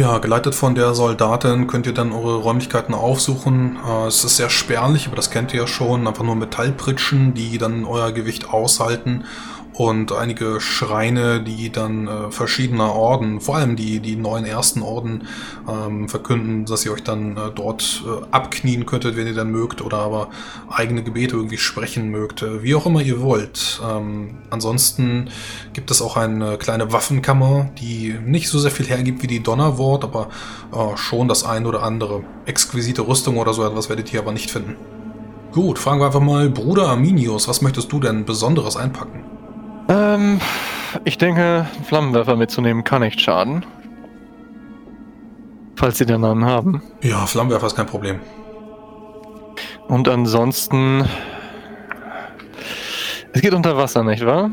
[0.00, 3.78] Ja, geleitet von der Soldatin könnt ihr dann eure Räumlichkeiten aufsuchen.
[3.86, 6.06] Äh, es ist sehr spärlich, aber das kennt ihr ja schon.
[6.06, 9.24] Einfach nur Metallpritschen, die dann euer Gewicht aushalten.
[9.80, 15.26] Und einige Schreine, die dann äh, verschiedener Orden, vor allem die, die neuen ersten Orden,
[15.66, 19.80] ähm, verkünden, dass ihr euch dann äh, dort äh, abknien könntet, wenn ihr dann mögt,
[19.80, 20.28] oder aber
[20.68, 22.42] eigene Gebete irgendwie sprechen mögt.
[22.42, 23.80] Äh, wie auch immer ihr wollt.
[23.82, 25.30] Ähm, ansonsten
[25.72, 30.04] gibt es auch eine kleine Waffenkammer, die nicht so sehr viel hergibt wie die Donnerwort,
[30.04, 30.28] aber
[30.74, 32.22] äh, schon das ein oder andere.
[32.44, 34.76] Exquisite Rüstung oder so etwas werdet ihr aber nicht finden.
[35.52, 39.29] Gut, fragen wir einfach mal, Bruder Arminius, was möchtest du denn Besonderes einpacken?
[39.90, 40.40] Ähm,
[41.04, 43.66] ich denke, einen Flammenwerfer mitzunehmen kann nicht schaden.
[45.74, 46.82] Falls sie den einen haben.
[47.02, 48.20] Ja, Flammenwerfer ist kein Problem.
[49.88, 51.04] Und ansonsten.
[53.32, 54.50] Es geht unter Wasser, nicht wahr?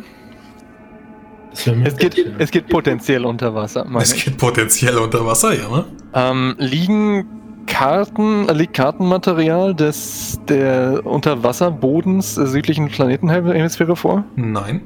[1.52, 3.86] Es geht, es geht potenziell unter Wasser.
[4.00, 4.26] Es ich.
[4.26, 5.86] geht potenziell unter Wasser, ja, ne?
[6.14, 14.24] Ähm, liegen Karten, äh, liegt Kartenmaterial des der Unterwasserbodens der südlichen Planetenhemisphäre vor?
[14.36, 14.82] Nein.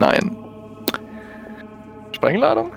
[0.00, 0.36] Nein.
[2.12, 2.72] Sprengladung?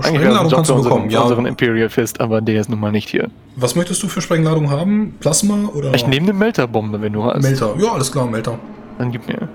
[0.00, 1.50] Sprengladung Job kannst du unseren, bekommen, unseren ja.
[1.50, 3.28] Imperial Fist, aber der ist nun mal nicht hier.
[3.56, 5.14] Was möchtest du für Sprengladung haben?
[5.20, 7.42] Plasma oder Ich nehme eine Melterbombe, wenn du hast.
[7.42, 7.74] Melter?
[7.78, 8.58] Ja, alles klar, Melter.
[8.98, 9.48] Dann gib mir.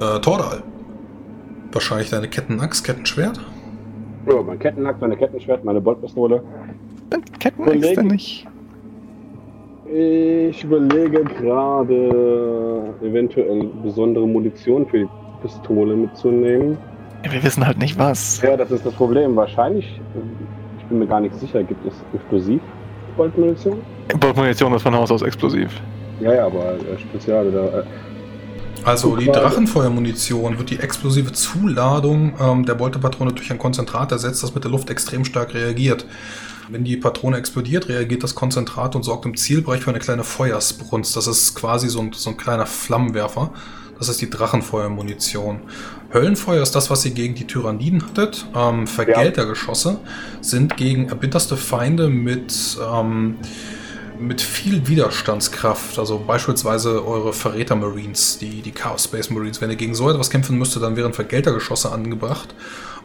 [0.00, 0.62] Äh, Tordal.
[1.72, 3.40] Wahrscheinlich deine Kettenaxt, Kettenschwert?
[4.28, 6.42] Ja, mein Kettenhack, meine Kettenschwert, meine Boltpistole.
[7.38, 8.06] Kettenäxte Kollegen.
[8.08, 8.46] nicht.
[9.92, 15.08] Ich überlege gerade, eventuell besondere Munition für die
[15.42, 16.76] Pistole mitzunehmen.
[17.24, 18.40] Ja, wir wissen halt nicht was.
[18.42, 19.36] Ja, das ist das Problem.
[19.36, 20.00] Wahrscheinlich,
[20.78, 22.60] ich bin mir gar nicht sicher, gibt es explosiv
[23.16, 23.80] Boltmunition?
[24.18, 25.70] Boltmunition ist von Haus aus explosiv.
[26.20, 27.80] Ja, ja, aber äh, Spezial oder.
[27.80, 27.84] Äh,
[28.84, 29.26] Also die.
[29.26, 34.70] Drachenfeuermunition wird die explosive Zuladung ähm, der Bolterpatrone durch ein Konzentrat ersetzt, das mit der
[34.70, 36.06] Luft extrem stark reagiert.
[36.70, 41.16] Wenn die Patrone explodiert, reagiert das Konzentrat und sorgt im Zielbereich für eine kleine Feuersbrunst.
[41.16, 43.50] Das ist quasi so ein, so ein kleiner Flammenwerfer.
[44.00, 45.60] Das ist die Drachenfeuermunition.
[46.12, 48.46] Höllenfeuer ist das, was ihr gegen die Tyranniden hattet.
[48.56, 49.98] Ähm, Vergeltergeschosse
[50.40, 53.36] sind gegen erbitterste Feinde mit ähm,
[54.18, 59.60] mit viel Widerstandskraft, also beispielsweise eure Verräter Marines, die, die Chaos Space Marines.
[59.60, 62.54] Wenn ihr gegen so etwas kämpfen müsstet, dann wären Vergeltergeschosse angebracht.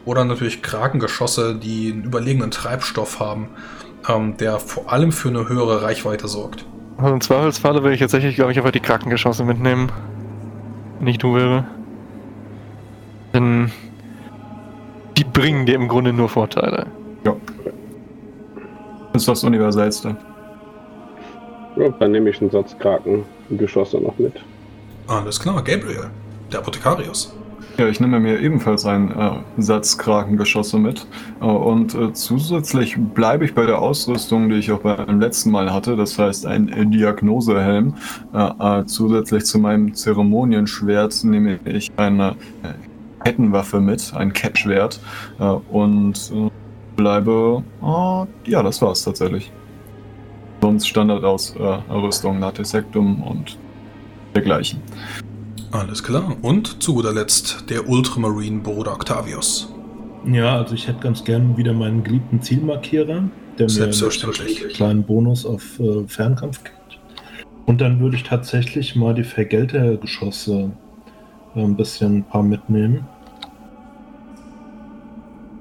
[0.04, 3.48] Oder natürlich Krakengeschosse, die einen überlegenen Treibstoff haben,
[4.08, 6.64] ähm, der vor allem für eine höhere Reichweite sorgt.
[6.98, 9.90] Also im Zweifelsfalle würde ich tatsächlich, glaube ich, einfach die Krankengeschosse mitnehmen.
[10.98, 11.64] Wenn ich du wäre.
[13.34, 13.70] Denn
[15.16, 16.86] die bringen dir im Grunde nur Vorteile.
[19.12, 20.14] Das ist das Universellste.
[21.76, 24.34] ja, dann nehme ich einen Satz Krakengeschosse noch mit.
[25.06, 26.10] Alles klar, Gabriel,
[26.52, 27.34] der Apothekarius.
[27.78, 31.06] Ja, ich nehme mir ebenfalls einen äh, Satz Krakengeschosse mit.
[31.42, 35.70] Äh, und äh, zusätzlich bleibe ich bei der Ausrüstung, die ich auch beim letzten Mal
[35.70, 35.94] hatte.
[35.94, 37.94] Das heißt, ein äh, Diagnosehelm.
[38.32, 44.98] Äh, äh, zusätzlich zu meinem Zeremonienschwert nehme ich eine äh, Kettenwaffe mit, ein Kettschwert.
[45.38, 46.50] Äh, und äh,
[46.96, 47.62] bleibe.
[47.82, 49.52] Äh, ja, das war's tatsächlich.
[50.62, 53.58] Sonst Standardausrüstung, Latesektum und
[54.34, 54.80] dergleichen.
[55.72, 56.36] Alles klar.
[56.42, 59.72] Und zu guter Letzt der Ultramarine Bruder Octavius.
[60.24, 63.24] Ja, also ich hätte ganz gern wieder meinen geliebten Zielmarkierer,
[63.58, 66.98] der mir einen kleinen Bonus auf äh, Fernkampf gibt.
[67.66, 70.70] Und dann würde ich tatsächlich mal die Vergeltergeschosse
[71.54, 73.06] äh, ein bisschen ein paar mitnehmen.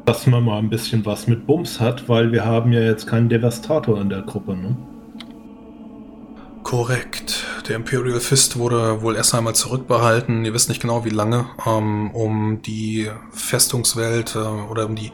[0.06, 3.28] Dass man mal ein bisschen was mit Bums hat, weil wir haben ja jetzt keinen
[3.30, 4.76] Devastator in der Gruppe, ne?
[6.66, 7.46] Korrekt.
[7.70, 10.44] Der Imperial Fist wurde wohl erst einmal zurückbehalten.
[10.46, 15.12] Ihr wisst nicht genau wie lange, ähm, um die Festungswelt äh, oder um die,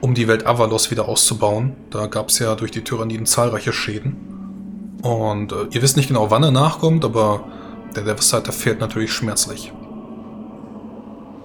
[0.00, 1.76] um die Welt Avalos wieder auszubauen.
[1.90, 4.98] Da gab es ja durch die Tyranniden zahlreiche Schäden.
[5.02, 7.44] Und äh, ihr wisst nicht genau, wann er nachkommt, aber
[7.94, 9.72] der Devastator fehlt natürlich schmerzlich.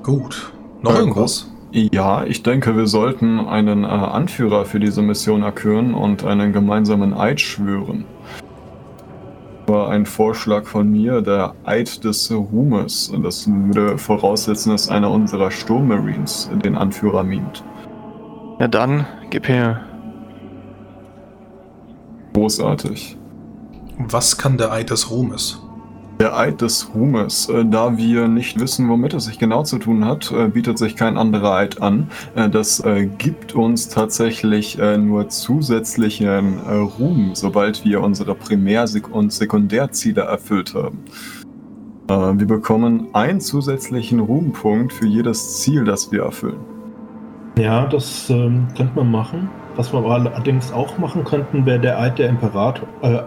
[0.02, 0.52] Gut.
[0.82, 1.52] Noch Ja, irgendwas?
[1.72, 7.14] Ja, ich denke, wir sollten einen äh, Anführer für diese Mission erküren und einen gemeinsamen
[7.14, 8.06] Eid schwören.
[9.68, 13.10] War ein Vorschlag von mir, der Eid des Ruhmes.
[13.10, 17.66] Und das würde voraussetzen, dass einer unserer Sturmmarines den Anführer mimt.
[18.60, 19.82] Ja dann, gib her.
[22.34, 23.18] Großartig.
[23.98, 25.67] Was kann der Eid des Ruhmes?
[26.20, 30.04] Der Eid des Ruhmes, äh, da wir nicht wissen, womit es sich genau zu tun
[30.04, 32.10] hat, äh, bietet sich kein anderer Eid an.
[32.36, 32.84] Äh, das
[33.20, 41.00] gibt uns tatsächlich nur zusätzlichen Ruhm, sobald wir unsere Primär- und Sekundärziele erfüllt haben.
[42.08, 46.60] Wir bekommen einen zusätzlichen Ruhmpunkt für jedes Ziel, das wir erfüllen.
[47.58, 49.50] Ja, das ähm, könnte man machen.
[49.76, 53.20] Was wir allerdings auch machen könnten, wäre der Eid der Imperator, äh,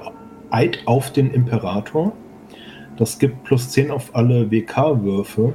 [0.50, 2.12] Eid auf den Imperator.
[3.00, 5.52] Das gibt plus 10 auf alle WK-Würfe,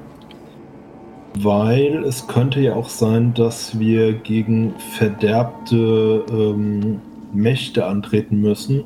[1.39, 6.99] weil es könnte ja auch sein, dass wir gegen verderbte ähm,
[7.34, 8.84] Mächte antreten müssen,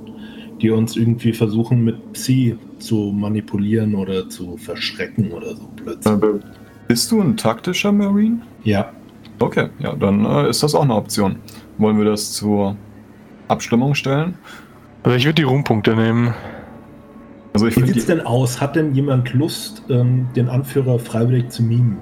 [0.62, 6.22] die uns irgendwie versuchen mit Psi zu manipulieren oder zu verschrecken oder so plötzlich.
[6.22, 6.40] Äh,
[6.88, 8.42] bist du ein taktischer Marine?
[8.64, 8.92] Ja,
[9.42, 11.38] Okay, ja, dann äh, ist das auch eine Option.
[11.78, 12.76] Wollen wir das zur
[13.48, 14.38] Abstimmung stellen?
[15.04, 16.34] Also ich würde die Ruhmpunkte nehmen.
[17.54, 18.62] Also ich Wie sieht's die- denn aus?
[18.62, 21.98] Hat denn jemand Lust, ähm, den Anführer freiwillig zu mimen?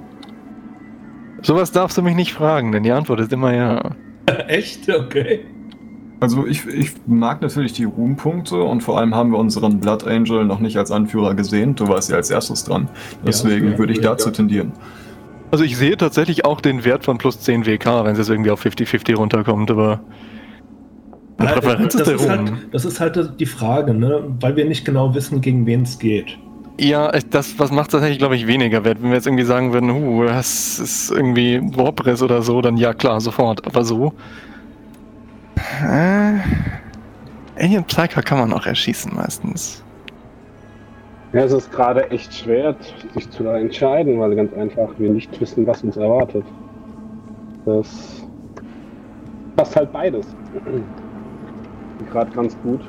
[1.42, 3.92] Sowas darfst du mich nicht fragen, denn die Antwort ist immer ja.
[4.48, 4.90] Echt?
[4.90, 5.46] Okay.
[6.20, 10.46] Also ich, ich mag natürlich die Ruhmpunkte und vor allem haben wir unseren Blood Angel
[10.46, 11.76] noch nicht als Anführer gesehen.
[11.76, 12.90] Du warst ja als erstes dran.
[13.26, 14.72] Deswegen Ja, würde ich dazu tendieren.
[15.52, 18.50] Also ich sehe tatsächlich auch den Wert von plus 10 WK, wenn es jetzt irgendwie
[18.52, 20.02] auf 50-50 runterkommt, aber.
[21.38, 24.24] Präferenz das, ist halt, das ist halt die Frage, ne?
[24.40, 26.38] weil wir nicht genau wissen, gegen wen es geht.
[26.80, 29.02] Ja, es- das was macht tatsächlich, glaube ich, weniger wert.
[29.02, 32.94] Wenn wir jetzt irgendwie sagen würden, huh, das ist irgendwie Warpress oder so, dann ja
[32.94, 33.66] klar, sofort.
[33.66, 34.14] Aber so.
[35.84, 36.40] Äh,
[37.60, 39.84] Alien Psyker kann man auch erschießen meistens.
[41.34, 42.76] Ja, es ist gerade echt schwer,
[43.14, 46.46] sich zu entscheiden, weil ganz einfach wir nicht wissen, was uns erwartet.
[47.66, 48.24] Das
[49.56, 50.26] passt halt beides.
[52.12, 52.82] Gerade ganz gut.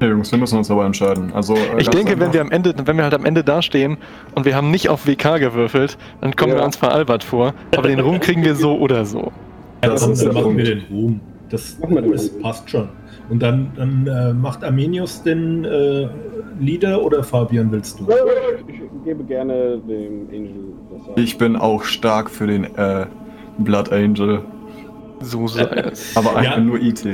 [0.00, 1.30] Ja, Jungs, wir müssen uns aber entscheiden.
[1.34, 3.98] Also, äh, Ich denke, wenn einfach- wir am Ende, wenn wir halt am Ende dastehen
[4.34, 6.58] und wir haben nicht auf WK gewürfelt, dann kommen Ja.
[6.60, 7.52] wir uns veralbert vor.
[7.76, 9.30] Aber den Ruhm kriegen wir so oder so.
[9.82, 11.20] Das Komm, ist dann der machen wir den Ruhm.
[11.50, 12.42] Das, Machen wir den das Ruhm.
[12.42, 12.88] passt schon.
[13.28, 16.08] Und dann, dann äh, macht Arminius den äh,
[16.60, 18.06] Leader oder Fabian willst du?
[18.68, 20.54] Ich gebe gerne dem Angel
[21.14, 23.06] das Ich bin auch stark für den äh,
[23.58, 24.40] Blood Angel,
[25.20, 26.16] So sei es.
[26.16, 26.54] aber ich Ja.
[26.56, 27.04] bin nur IT.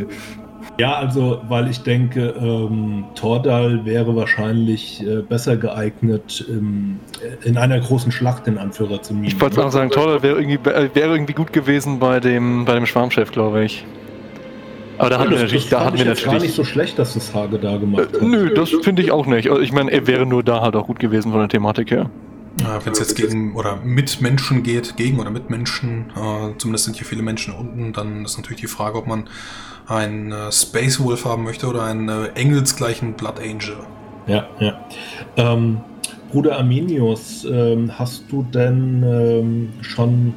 [0.78, 7.00] Ja, also, weil ich denke, ähm, Tordal wäre wahrscheinlich äh, besser geeignet, im,
[7.44, 9.26] in einer großen Schlacht den Anführer zu mimen.
[9.26, 12.74] Ich wollte auch sagen, Torwald wäre irgendwie, äh, wäre irgendwie gut gewesen bei dem, bei
[12.74, 13.86] dem Schwarmchef, glaube ich.
[14.98, 16.54] Aber da hatten wir das, natürlich, das da hatten wir jetzt gar nicht natürlich.
[16.54, 18.20] so schlecht, dass das Hage da gemacht hat.
[18.20, 19.50] Äh, nö, das finde ich auch nicht.
[19.50, 22.10] Also Ich meine, er wäre nur da halt auch gut gewesen von der Thematik her.
[22.84, 26.96] Wenn es jetzt gegen oder mit Menschen geht, gegen oder mit Menschen, äh, zumindest sind
[26.96, 29.28] hier viele Menschen unten, dann ist natürlich die Frage, ob man
[29.88, 33.76] einen äh, Space Wolf haben möchte oder einen äh, engelsgleichen Blood Angel.
[34.26, 34.80] Ja, ja.
[35.36, 35.78] Ähm,
[36.32, 40.34] Bruder Arminius, ähm, hast du denn ähm, schon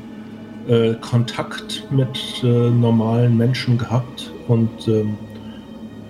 [0.68, 5.18] äh, Kontakt mit äh, normalen Menschen gehabt und ähm,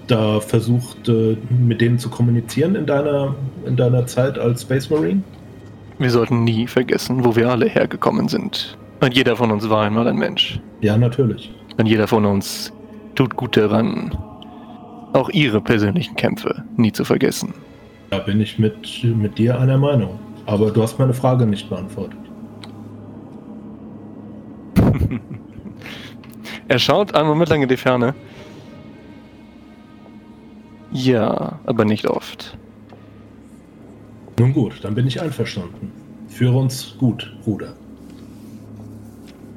[0.08, 3.36] da versucht, äh, mit denen zu kommunizieren in deiner,
[3.66, 5.22] in deiner Zeit als Space Marine?
[5.98, 8.78] Wir sollten nie vergessen, wo wir alle hergekommen sind.
[9.02, 10.60] Und jeder von uns war einmal ein Mensch.
[10.82, 11.54] Ja, natürlich.
[11.78, 12.74] Und jeder von uns
[13.20, 14.18] tut gut daran,
[15.12, 17.54] auch ihre persönlichen Kämpfe nie zu vergessen.
[18.12, 20.18] Da bin ich mit, mit dir einer Meinung.
[20.46, 22.18] Aber du hast meine Frage nicht beantwortet.
[26.70, 28.14] Er schaut einen Moment lang in die Ferne.
[30.92, 32.56] Ja, aber nicht oft.
[34.38, 35.92] Nun gut, dann bin ich einverstanden.
[36.28, 37.74] Führe uns gut, Bruder.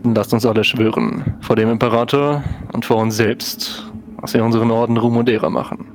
[0.04, 2.42] Lasst uns alle schwören, vor dem Imperator
[2.72, 3.86] und vor uns selbst,
[4.20, 5.86] dass wir unseren Orden Ruhm und Ehre machen.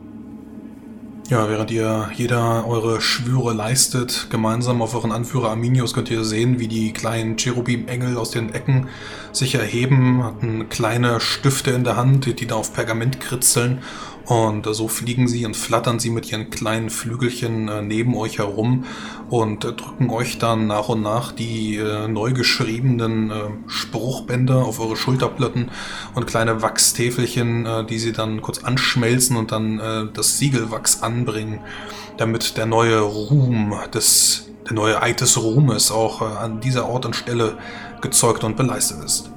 [1.30, 6.58] Ja, während ihr jeder eure Schwüre leistet, gemeinsam auf euren Anführer Arminius könnt ihr sehen,
[6.58, 8.88] wie die kleinen Cherubim-Engel aus den Ecken
[9.34, 13.80] sich erheben, hatten kleine Stifte in der Hand, die da auf Pergament kritzeln
[14.28, 18.84] und so fliegen sie und flattern sie mit ihren kleinen Flügelchen äh, neben euch herum
[19.30, 23.32] und äh, drücken euch dann nach und nach die äh, neu geschriebenen
[23.68, 25.72] Spruchbänder auf eure Schulterplatten
[26.14, 31.60] und kleine Wachstäfelchen, die sie dann kurz anschmelzen und dann das Siegelwachs anbringen,
[32.18, 37.16] damit der neue Ruhm des, der neue Eid des Ruhmes auch an dieser Ort und
[37.16, 37.58] Stelle
[38.02, 39.32] gezeugt und beleistet ist.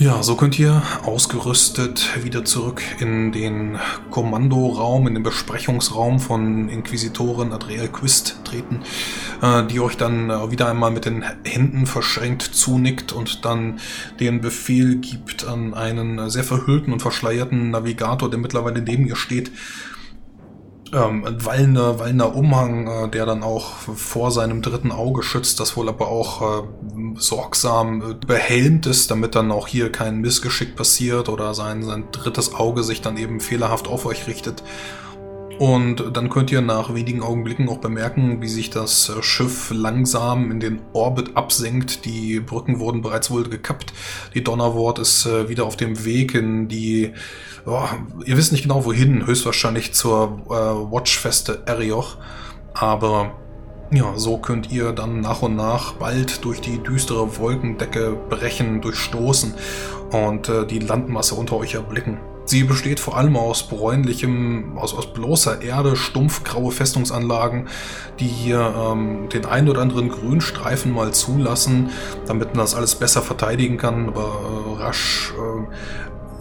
[0.00, 3.80] Ja, so könnt ihr ausgerüstet wieder zurück in den
[4.12, 8.82] Kommandoraum, in den Besprechungsraum von Inquisitorin Adriel Quist treten,
[9.42, 13.80] äh, die euch dann äh, wieder einmal mit den Händen verschränkt zunickt und dann
[14.20, 19.50] den Befehl gibt an einen sehr verhüllten und verschleierten Navigator, der mittlerweile neben ihr steht,
[20.92, 25.88] ähm, wallender, wallender Umhang, äh, der dann auch vor seinem dritten Auge schützt, das wohl
[25.88, 26.62] aber auch äh,
[27.16, 32.54] sorgsam äh, behelmt ist, damit dann auch hier kein Missgeschick passiert oder sein, sein drittes
[32.54, 34.62] Auge sich dann eben fehlerhaft auf euch richtet.
[35.58, 40.52] Und dann könnt ihr nach wenigen Augenblicken auch bemerken, wie sich das äh, Schiff langsam
[40.52, 42.04] in den Orbit absenkt.
[42.04, 43.92] Die Brücken wurden bereits wohl gekappt.
[44.34, 47.12] Die Donnerwort ist äh, wieder auf dem Weg in die
[47.68, 47.88] oh,
[48.24, 52.16] ihr wisst nicht genau wohin, höchstwahrscheinlich zur äh, Watchfeste Erioch.
[52.74, 53.32] Aber
[53.90, 59.54] ja, so könnt ihr dann nach und nach bald durch die düstere Wolkendecke brechen, durchstoßen
[60.10, 62.18] und äh, die Landmasse unter euch erblicken.
[62.48, 67.68] Sie besteht vor allem aus bräunlichem, aus, aus bloßer Erde, stumpfgraue Festungsanlagen,
[68.20, 71.90] die hier ähm, den einen oder anderen Grünstreifen mal zulassen,
[72.26, 75.66] damit man das alles besser verteidigen kann, aber äh, rasch äh,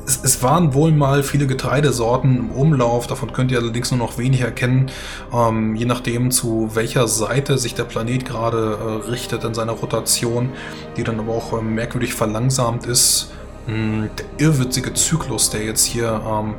[0.05, 4.17] es, es, waren wohl mal viele Getreidesorten im Umlauf, davon könnt ihr allerdings nur noch
[4.17, 4.89] wenig erkennen,
[5.33, 10.51] ähm, je nachdem zu welcher Seite sich der Planet gerade äh, richtet in seiner Rotation,
[10.95, 13.33] die dann aber auch äh, merkwürdig verlangsamt ist.
[13.67, 16.55] Hm, der irrwitzige Zyklus, der jetzt hier ähm,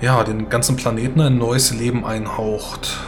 [0.00, 2.98] ja, den ganzen Planeten ein neues Leben einhaucht.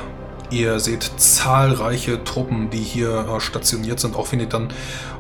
[0.51, 4.69] Ihr seht zahlreiche Truppen, die hier äh, stationiert sind, auch wenn ihr dann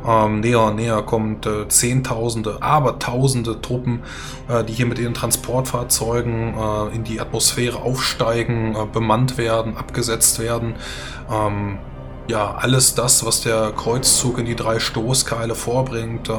[0.06, 1.46] ähm, näher und näher kommt.
[1.46, 4.02] Äh, Zehntausende, aber Tausende Truppen,
[4.48, 10.38] äh, die hier mit ihren Transportfahrzeugen äh, in die Atmosphäre aufsteigen, äh, bemannt werden, abgesetzt
[10.38, 10.74] werden.
[11.32, 11.78] Ähm,
[12.28, 16.30] ja, alles das, was der Kreuzzug in die drei Stoßkeile vorbringt,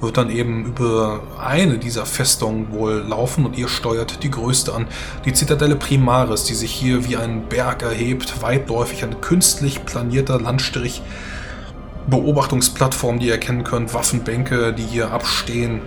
[0.00, 4.86] wird dann eben über eine dieser Festungen wohl laufen und ihr steuert die größte an.
[5.24, 11.02] Die Zitadelle Primaris, die sich hier wie ein Berg erhebt, weitläufig ein künstlich planierter Landstrich,
[12.06, 15.80] Beobachtungsplattform, die ihr erkennen könnt, Waffenbänke, die hier abstehen,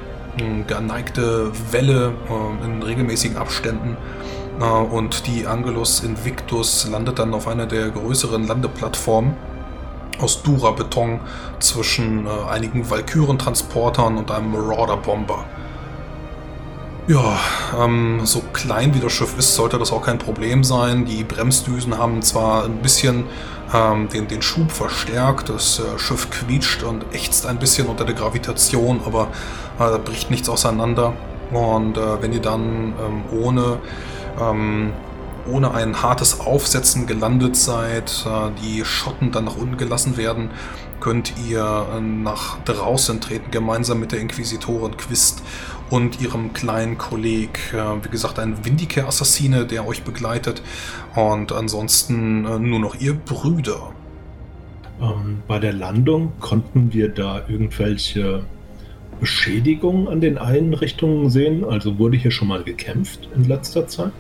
[0.68, 3.98] geneigte Wälle äh, in regelmäßigen Abständen
[4.64, 9.36] und die Angelus Invictus landet dann auf einer der größeren Landeplattformen
[10.20, 11.20] aus Dura-Beton
[11.60, 15.46] zwischen äh, einigen Valkyren-Transportern und einem Marauder-Bomber.
[17.08, 17.40] Ja,
[17.80, 21.06] ähm, so klein wie das Schiff ist, sollte das auch kein Problem sein.
[21.06, 23.26] Die Bremsdüsen haben zwar ein bisschen
[23.74, 28.14] ähm, den, den Schub verstärkt, das äh, Schiff quietscht und ächzt ein bisschen unter der
[28.14, 29.30] Gravitation, aber
[29.80, 31.14] äh, da bricht nichts auseinander.
[31.52, 33.80] Und äh, wenn ihr dann ähm, ohne
[34.40, 34.94] ähm,
[35.50, 40.50] ohne ein hartes Aufsetzen gelandet seid, äh, die Schotten dann nach unten gelassen werden,
[41.00, 45.44] könnt ihr äh, nach draußen treten, gemeinsam mit der Inquisitorin Quist
[45.90, 47.74] und ihrem kleinen Kolleg.
[47.74, 50.62] Äh, wie gesagt, ein Vindicare-Assassine, der euch begleitet.
[51.16, 53.92] Und ansonsten nur noch ihr Brüder.
[55.02, 58.44] Ähm, bei der Landung konnten wir da irgendwelche
[59.20, 61.64] Beschädigungen an den Einrichtungen sehen?
[61.64, 64.14] Also wurde hier schon mal gekämpft in letzter Zeit?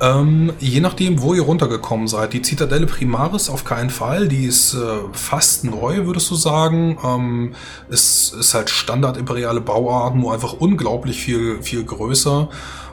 [0.00, 2.32] Ähm, je nachdem, wo ihr runtergekommen seid.
[2.32, 4.28] Die Zitadelle Primaris auf keinen Fall.
[4.28, 4.78] Die ist äh,
[5.12, 6.98] fast neu, würdest du sagen.
[7.04, 7.54] Ähm,
[7.90, 12.48] es ist halt Standard imperiale Bauart, nur einfach unglaublich viel, viel größer.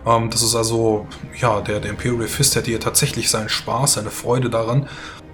[0.05, 1.05] Ähm, das ist also,
[1.39, 4.87] ja, der, der Imperial Fist hätte hier tatsächlich seinen Spaß, seine Freude daran.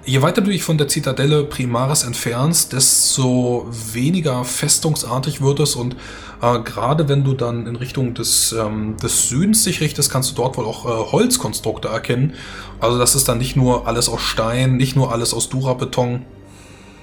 [0.03, 5.95] Je weiter du dich von der Zitadelle Primaris entfernst, desto weniger festungsartig wird es und
[6.41, 10.35] äh, gerade wenn du dann in Richtung des, ähm, des Südens dich richtest, kannst du
[10.35, 12.33] dort wohl auch äh, Holzkonstrukte erkennen.
[12.79, 16.25] Also das ist dann nicht nur alles aus Stein, nicht nur alles aus Durabeton.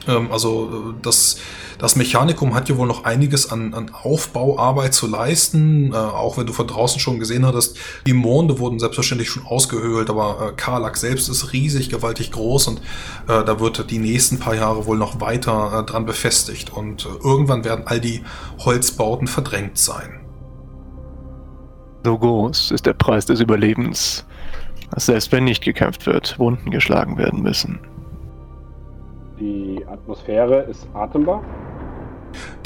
[0.06, 1.38] Ähm, also äh, das
[1.78, 6.46] das Mechanikum hat ja wohl noch einiges an, an Aufbauarbeit zu leisten, äh, auch wenn
[6.46, 10.96] du von draußen schon gesehen hattest, die Monde wurden selbstverständlich schon ausgehöhlt, aber äh, Karlak
[10.96, 12.78] selbst ist riesig, gewaltig groß und
[13.28, 17.08] äh, da wird die nächsten paar Jahre wohl noch weiter äh, dran befestigt und äh,
[17.24, 18.24] irgendwann werden all die
[18.58, 20.20] Holzbauten verdrängt sein.
[22.04, 24.26] So groß ist der Preis des Überlebens,
[24.90, 27.78] dass selbst wenn nicht gekämpft wird, Wunden geschlagen werden müssen.
[29.40, 31.42] Die Atmosphäre ist atembar.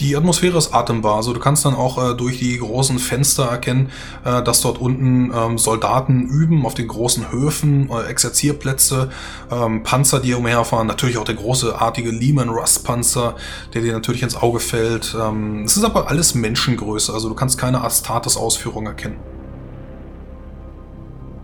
[0.00, 1.16] Die Atmosphäre ist atembar.
[1.16, 3.90] Also du kannst dann auch äh, durch die großen Fenster erkennen,
[4.24, 9.10] äh, dass dort unten ähm, Soldaten üben auf den großen Höfen, äh, Exerzierplätze,
[9.50, 10.86] ähm, Panzer, die umherfahren.
[10.86, 13.36] Natürlich auch der große artige Lehman Russ Panzer,
[13.74, 15.14] der dir natürlich ins Auge fällt.
[15.20, 17.12] Ähm, es ist aber alles Menschengröße.
[17.12, 19.18] Also du kannst keine Astartes-Ausführung erkennen.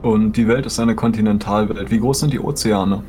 [0.02, 1.90] Und die Welt ist eine Kontinentalwelt.
[1.90, 3.02] Wie groß sind die Ozeane?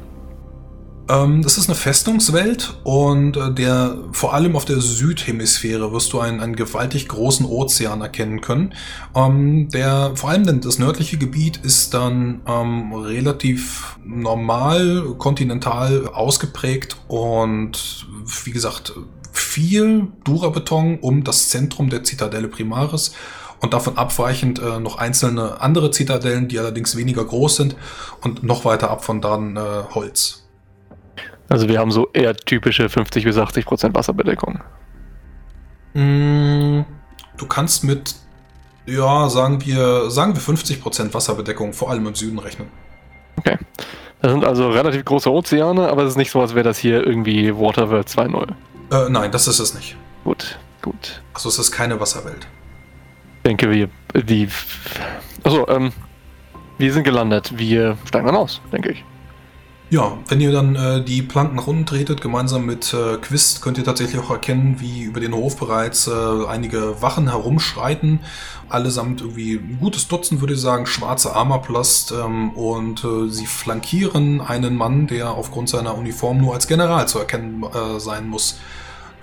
[1.09, 6.19] Ähm, das ist eine Festungswelt und äh, der vor allem auf der Südhemisphäre wirst du
[6.19, 8.75] einen, einen gewaltig großen Ozean erkennen können.
[9.15, 18.05] Ähm, der vor allem das nördliche Gebiet ist dann ähm, relativ normal, kontinental ausgeprägt und
[18.43, 18.93] wie gesagt
[19.31, 23.13] viel Durabeton um das Zentrum der Zitadelle Primaris
[23.61, 27.75] und davon abweichend äh, noch einzelne andere Zitadellen, die allerdings weniger groß sind
[28.21, 30.38] und noch weiter ab von dann äh, Holz.
[31.49, 34.59] Also wir haben so eher typische 50 bis 80 Prozent Wasserbedeckung.
[35.93, 36.81] Mm,
[37.37, 38.15] du kannst mit,
[38.85, 42.67] ja, sagen wir, sagen wir 50 Prozent Wasserbedeckung, vor allem im Süden rechnen.
[43.37, 43.57] Okay.
[44.21, 47.05] Das sind also relativ große Ozeane, aber es ist nicht so, als wäre das hier
[47.05, 48.51] irgendwie Waterworld 2.0.
[48.91, 49.95] Äh, nein, das ist es nicht.
[50.23, 51.21] Gut, gut.
[51.33, 52.47] Also es ist keine Wasserwelt.
[53.37, 54.49] Ich denke, wir, die,
[55.43, 55.93] also, ähm,
[56.77, 57.57] wir sind gelandet.
[57.57, 59.03] Wir steigen dann aus, denke ich.
[59.91, 63.79] Ja, wenn ihr dann äh, die Planken nach unten tretet, gemeinsam mit äh, Quist, könnt
[63.79, 66.11] ihr tatsächlich auch erkennen, wie über den Hof bereits äh,
[66.47, 68.19] einige Wachen herumschreiten.
[68.69, 72.11] Allesamt irgendwie ein gutes Dutzend, würde ich sagen, schwarze Armorplast.
[72.11, 77.17] Ähm, und äh, sie flankieren einen Mann, der aufgrund seiner Uniform nur als General zu
[77.17, 78.59] erkennen äh, sein muss.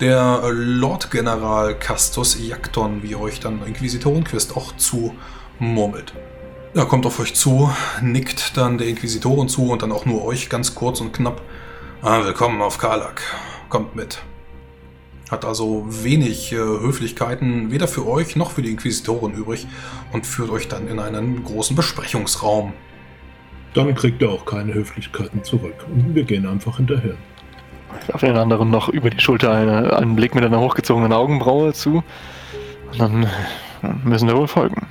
[0.01, 5.13] Der äh, Lord General Castus Jakton, wie euch dann Inquisitoren Quist auch zu
[6.77, 7.71] Er kommt auf euch zu,
[8.03, 11.41] nickt dann der Inquisitorin zu und dann auch nur euch ganz kurz und knapp.
[12.03, 13.19] Ah, willkommen auf Karlak.
[13.67, 14.21] Kommt mit.
[15.31, 19.65] Hat also wenig äh, Höflichkeiten, weder für euch noch für die Inquisitorin übrig
[20.13, 22.73] und führt euch dann in einen großen Besprechungsraum.
[23.73, 25.83] Dann kriegt er auch keine Höflichkeiten zurück.
[25.91, 27.15] Und wir gehen einfach hinterher.
[28.03, 31.73] Ich werfe den anderen noch über die Schulter eine, einen Blick mit einer hochgezogenen Augenbraue
[31.73, 32.03] zu.
[32.91, 33.27] Und dann
[34.03, 34.85] müssen wir wohl folgen.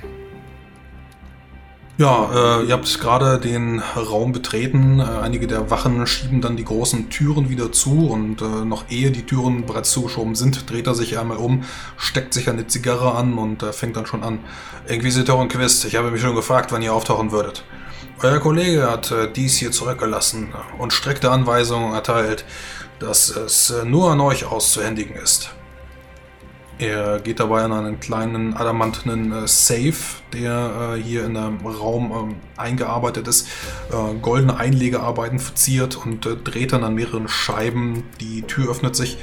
[1.99, 4.99] Ja, äh, ihr habt gerade den Raum betreten.
[4.99, 9.09] Äh, einige der Wachen schieben dann die großen Türen wieder zu und äh, noch ehe
[9.09, 11.63] die Türen bereits zugeschoben sind, dreht er sich einmal um,
[11.97, 14.37] steckt sich eine Zigarre an und äh, fängt dann schon an.
[14.87, 17.63] Inquisitorin Quist, ich habe mich schon gefragt, wann ihr auftauchen würdet.
[18.21, 22.45] Euer Kollege hat äh, dies hier zurückgelassen und strikte Anweisungen erteilt,
[22.99, 25.49] dass es äh, nur an euch auszuhändigen ist.
[26.79, 29.95] Er geht dabei an einen kleinen adamantenen äh, Safe,
[30.31, 33.47] der äh, hier in einem Raum ähm, eingearbeitet ist,
[33.91, 38.03] äh, goldene Einlegearbeiten verziert und äh, dreht dann an mehreren Scheiben.
[38.19, 39.17] Die Tür öffnet sich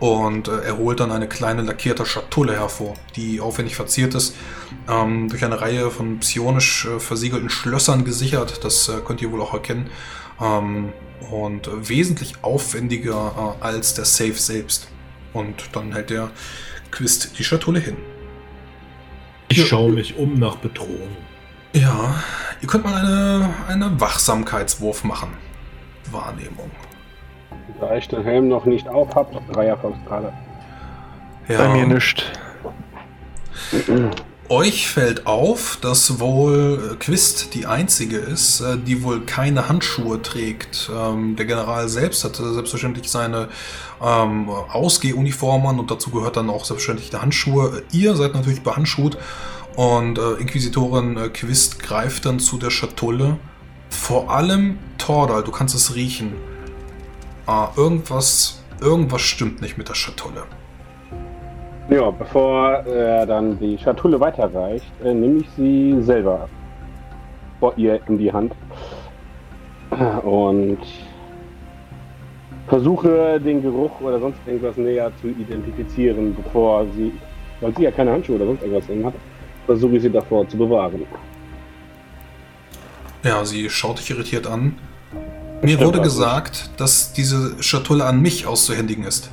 [0.00, 4.34] und äh, er holt dann eine kleine lackierte Schatulle hervor, die aufwendig verziert ist,
[4.88, 8.64] ähm, durch eine Reihe von psionisch äh, versiegelten Schlössern gesichert.
[8.64, 9.90] Das könnt ihr wohl auch erkennen.
[10.42, 10.92] Ähm,
[11.30, 14.88] und wesentlich aufwendiger als der Safe selbst.
[15.32, 16.30] Und dann hält er
[16.90, 17.96] Quist die Schatulle hin.
[19.48, 19.64] Ich ja.
[19.64, 21.16] schaue mich um nach Bedrohung.
[21.72, 22.14] Ja,
[22.60, 25.34] ihr könnt mal eine, eine Wachsamkeitswurf machen.
[26.10, 26.70] Wahrnehmung.
[27.80, 30.32] Da ich den Helm noch nicht auf habe, Dreierfaust gerade.
[31.48, 31.58] Ja.
[31.58, 32.24] Bei mir nischt.
[34.48, 40.22] Euch fällt auf, dass wohl äh, Quist die einzige ist, äh, die wohl keine Handschuhe
[40.22, 40.88] trägt.
[40.94, 43.48] Ähm, der General selbst hatte selbstverständlich seine
[44.00, 47.82] ähm, Ausgehuniformen und dazu gehört dann auch selbstverständlich die Handschuhe.
[47.90, 49.18] Ihr seid natürlich behandschuht
[49.74, 53.38] und äh, Inquisitorin äh, Quist greift dann zu der Schatulle.
[53.90, 56.34] Vor allem Tordal, du kannst es riechen.
[57.46, 60.44] Ah, irgendwas, irgendwas stimmt nicht mit der Schatulle.
[61.88, 66.48] Ja, bevor er dann die Schatulle weiterreicht, äh, nehme ich sie selber
[67.60, 68.52] vor ihr in die Hand.
[70.22, 70.78] Und
[72.66, 77.12] versuche den Geruch oder sonst irgendwas näher zu identifizieren, bevor sie,
[77.60, 79.14] weil sie ja keine Handschuhe oder sonst irgendwas hat,
[79.66, 81.02] versuche ich sie davor zu bewahren.
[83.22, 84.76] Ja, sie schaut dich irritiert an.
[85.62, 89.30] Mir wurde gesagt, dass diese Schatulle an mich auszuhändigen ist.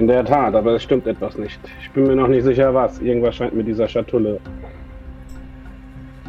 [0.00, 1.60] In der Tat, aber es stimmt etwas nicht.
[1.82, 2.98] Ich bin mir noch nicht sicher, was.
[3.00, 4.40] Irgendwas scheint mit dieser Schatulle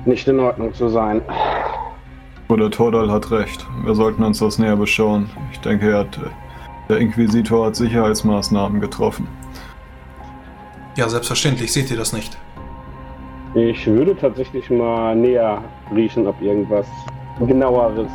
[0.04, 1.22] nicht in Ordnung zu sein.
[2.50, 3.66] Bruder Tordal hat recht.
[3.86, 5.30] Wir sollten uns das näher beschauen.
[5.54, 6.20] Ich denke, er hat,
[6.90, 9.26] der Inquisitor hat Sicherheitsmaßnahmen getroffen.
[10.98, 12.38] Ja, selbstverständlich, seht ihr das nicht?
[13.56, 15.64] Ich würde tatsächlich mal näher
[15.96, 16.88] riechen, ob irgendwas
[17.40, 18.10] genaueres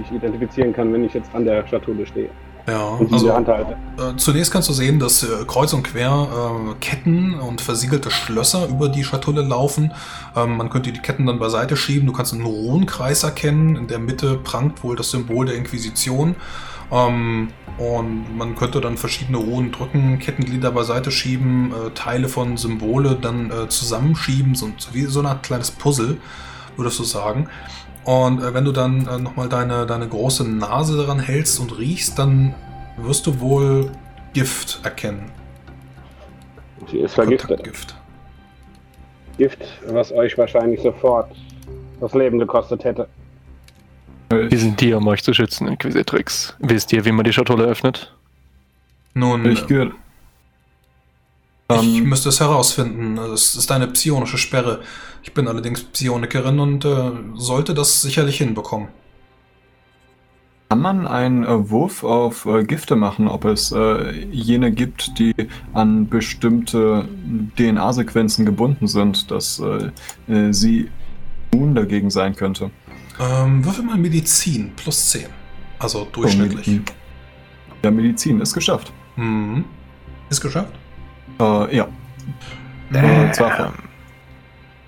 [0.00, 2.30] ich identifizieren kann, wenn ich jetzt an der Schatulle stehe
[2.66, 7.60] Ja, also äh, zunächst kannst du sehen, dass äh, kreuz und quer äh, Ketten und
[7.60, 9.92] versiegelte Schlösser über die Schatulle laufen.
[10.36, 12.06] Ähm, man könnte die Ketten dann beiseite schieben.
[12.06, 13.74] Du kannst einen Runenkreis erkennen.
[13.74, 16.36] In der Mitte prangt wohl das Symbol der Inquisition.
[16.92, 17.48] Ähm,
[17.78, 23.50] und man könnte dann verschiedene Runen drücken, Kettenglieder beiseite schieben, äh, Teile von Symbole dann
[23.50, 26.18] äh, zusammenschieben, so, wie so eine Art kleines Puzzle,
[26.76, 27.48] würdest du sagen.
[28.04, 32.18] Und äh, wenn du dann äh, nochmal deine, deine große Nase daran hältst und riechst,
[32.18, 32.54] dann
[32.96, 33.90] wirst du wohl
[34.32, 35.30] Gift erkennen.
[36.90, 37.48] Sie ist vergiftet.
[37.48, 37.94] Kontaktgift.
[39.38, 41.30] Gift, was euch wahrscheinlich sofort
[42.00, 43.08] das Leben gekostet hätte.
[44.30, 46.56] Wir sind hier, um euch zu schützen, Inquisitrix.
[46.58, 48.14] Wisst ihr, wie man die Schatulle öffnet?
[49.14, 49.92] Nun, Ich gehe.
[51.80, 53.18] Ich Ähm, müsste es herausfinden.
[53.18, 54.80] Es ist eine psionische Sperre.
[55.22, 58.88] Ich bin allerdings Psionikerin und äh, sollte das sicherlich hinbekommen.
[60.68, 65.34] Kann man einen äh, Wurf auf äh, Gifte machen, ob es äh, jene gibt, die
[65.74, 67.06] an bestimmte
[67.58, 69.90] DNA-Sequenzen gebunden sind, dass äh,
[70.32, 70.90] äh, sie
[71.52, 72.70] immun dagegen sein könnte?
[73.20, 75.26] Ähm, würfel mal Medizin, plus 10.
[75.78, 76.80] Also durchschnittlich.
[77.84, 78.92] Ja, Medizin ist geschafft.
[79.16, 79.64] Mhm.
[80.30, 80.72] Ist geschafft?
[81.42, 81.88] Äh, ja.
[82.92, 83.72] Äh, zwar voll.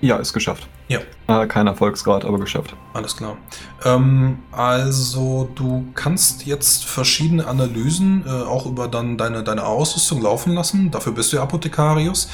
[0.01, 0.67] Ja, ist geschafft.
[0.87, 0.99] Ja.
[1.27, 2.75] Äh, kein Erfolgsgrad, aber geschafft.
[2.93, 3.37] Alles klar.
[3.83, 10.53] Ähm, also du kannst jetzt verschiedene Analysen äh, auch über dann deine, deine Ausrüstung laufen
[10.53, 10.91] lassen.
[10.91, 12.29] Dafür bist du ja Apothekarius.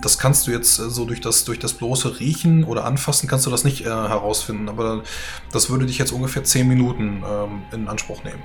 [0.00, 3.44] Das kannst du jetzt äh, so durch das, durch das bloße Riechen oder Anfassen kannst
[3.44, 4.70] du das nicht äh, herausfinden.
[4.70, 5.02] Aber
[5.52, 8.42] das würde dich jetzt ungefähr 10 Minuten ähm, in Anspruch nehmen.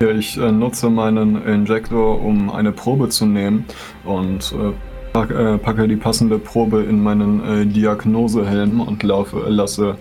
[0.00, 3.64] Ja, ich äh, nutze meinen Injektor, um eine Probe zu nehmen
[4.04, 4.72] und äh,
[5.12, 9.96] pack, äh, packe die passende Probe in meinen äh, Diagnosehelm und laufe, lasse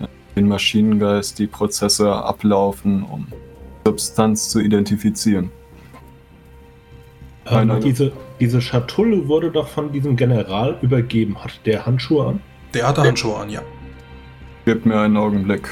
[0.00, 3.28] äh, den Maschinengeist die Prozesse ablaufen, um
[3.86, 5.50] Substanz zu identifizieren.
[7.48, 11.42] Ähm, diese, diese Schatulle wurde doch von diesem General übergeben.
[11.42, 12.40] Hat der Handschuhe an?
[12.74, 13.62] Der hatte Handschuhe an, ja.
[14.64, 15.68] Gebt mir einen Augenblick.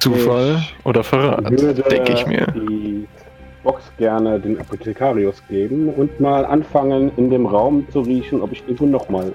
[0.00, 2.46] Zufall oder Verrat, Ich würde denke ich mir.
[2.54, 3.06] die
[3.62, 8.62] Box gerne den Apothekarius geben und mal anfangen, in dem Raum zu riechen, ob ich
[8.62, 9.32] irgendwo nochmal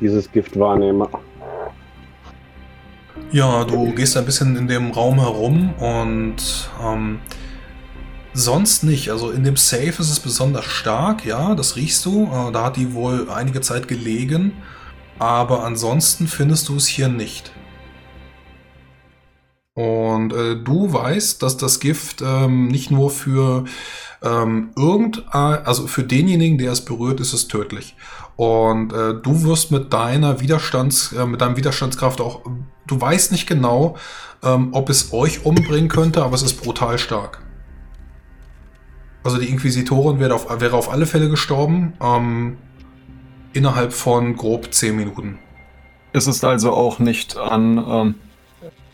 [0.00, 1.08] dieses Gift wahrnehme.
[3.32, 6.36] Ja, du gehst ein bisschen in dem Raum herum und
[6.84, 7.20] ähm,
[8.32, 9.10] sonst nicht.
[9.10, 12.24] Also in dem Safe ist es besonders stark, ja, das riechst du.
[12.24, 14.52] Äh, da hat die wohl einige Zeit gelegen.
[15.18, 17.52] Aber ansonsten findest du es hier nicht.
[19.74, 23.64] Und äh, du weißt, dass das Gift ähm, nicht nur für
[24.22, 27.96] ähm, irgendein, also für denjenigen, der es berührt, ist es tödlich.
[28.36, 32.42] Und äh, du wirst mit deiner Widerstands, äh, mit deinem Widerstandskraft auch,
[32.86, 33.96] du weißt nicht genau,
[34.42, 37.42] ähm, ob es euch umbringen könnte, aber es ist brutal stark.
[39.22, 42.56] Also die Inquisitorin wäre auf, wäre auf alle Fälle gestorben, ähm,
[43.52, 45.38] innerhalb von grob 10 Minuten.
[46.12, 48.14] Es ist also auch nicht an ähm,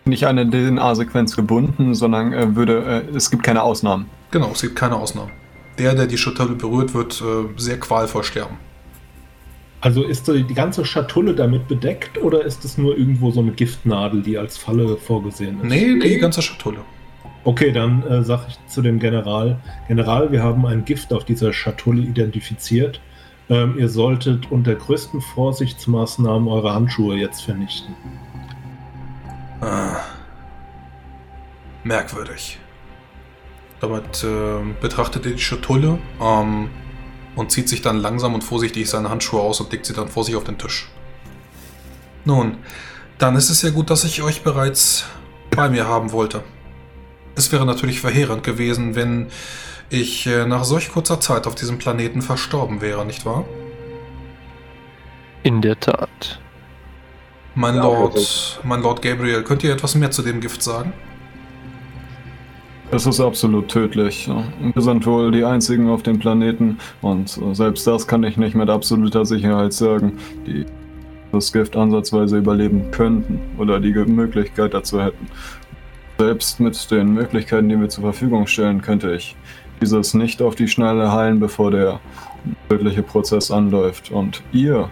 [0.07, 4.07] nicht an eine DNA-Sequenz gebunden, sondern äh, würde äh, es gibt keine Ausnahmen.
[4.31, 5.31] Genau, es gibt keine Ausnahmen.
[5.79, 8.57] Der, der die Schatulle berührt, wird äh, sehr qualvoll sterben.
[9.81, 14.23] Also ist die ganze Schatulle damit bedeckt oder ist es nur irgendwo so eine Giftnadel,
[14.23, 15.69] die als Falle vorgesehen ist?
[15.69, 16.79] Nee, die ganze Schatulle.
[17.45, 21.53] Okay, dann äh, sage ich zu dem General, General, wir haben ein Gift auf dieser
[21.53, 23.01] Schatulle identifiziert.
[23.49, 27.95] Ähm, ihr solltet unter größten Vorsichtsmaßnahmen eure Handschuhe jetzt vernichten.
[29.61, 29.97] Ah.
[31.85, 32.59] Merkwürdig.
[33.81, 36.71] Damit äh, betrachtet er die Schatulle ähm,
[37.37, 40.25] und zieht sich dann langsam und vorsichtig seine Handschuhe aus und legt sie dann vor
[40.25, 40.91] sich auf den Tisch.
[42.25, 42.59] Nun,
[43.19, 45.05] dann ist es ja gut, dass ich euch bereits
[45.51, 46.43] bei mir haben wollte.
[47.37, 49.29] Es wäre natürlich verheerend gewesen, wenn
[49.91, 53.45] ich äh, nach solch kurzer Zeit auf diesem Planeten verstorben wäre, nicht wahr?
[55.43, 56.41] In der Tat.
[57.57, 60.93] Mein Ja, Lord, also- mein Lord Gabriel, könnt ihr etwas mehr zu dem Gift sagen?
[62.91, 64.31] Es ist absolut tödlich.
[64.75, 68.69] Wir sind wohl die einzigen auf dem Planeten und selbst das kann ich nicht mit
[68.69, 70.67] absoluter Sicherheit sagen, die
[71.33, 75.27] das Gift ansatzweise überleben könnten oder die Möglichkeit dazu hätten.
[76.19, 79.35] Selbst mit den Möglichkeiten, die wir zur Verfügung stellen, könnte ich
[79.81, 82.01] dieses nicht auf die Schnelle heilen, bevor der
[82.69, 84.11] tödliche Prozess anläuft.
[84.11, 84.89] Und ihr,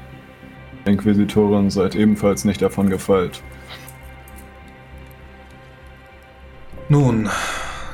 [0.84, 3.42] Inquisitorin, seid ebenfalls nicht davon gefeilt.
[6.88, 7.30] Nun,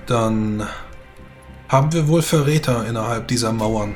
[0.06, 0.66] dann
[1.68, 3.94] haben wir wohl Verräter innerhalb dieser Mauern.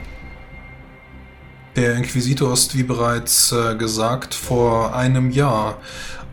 [1.74, 5.78] Der Inquisitor ist, wie bereits äh, gesagt, vor einem Jahr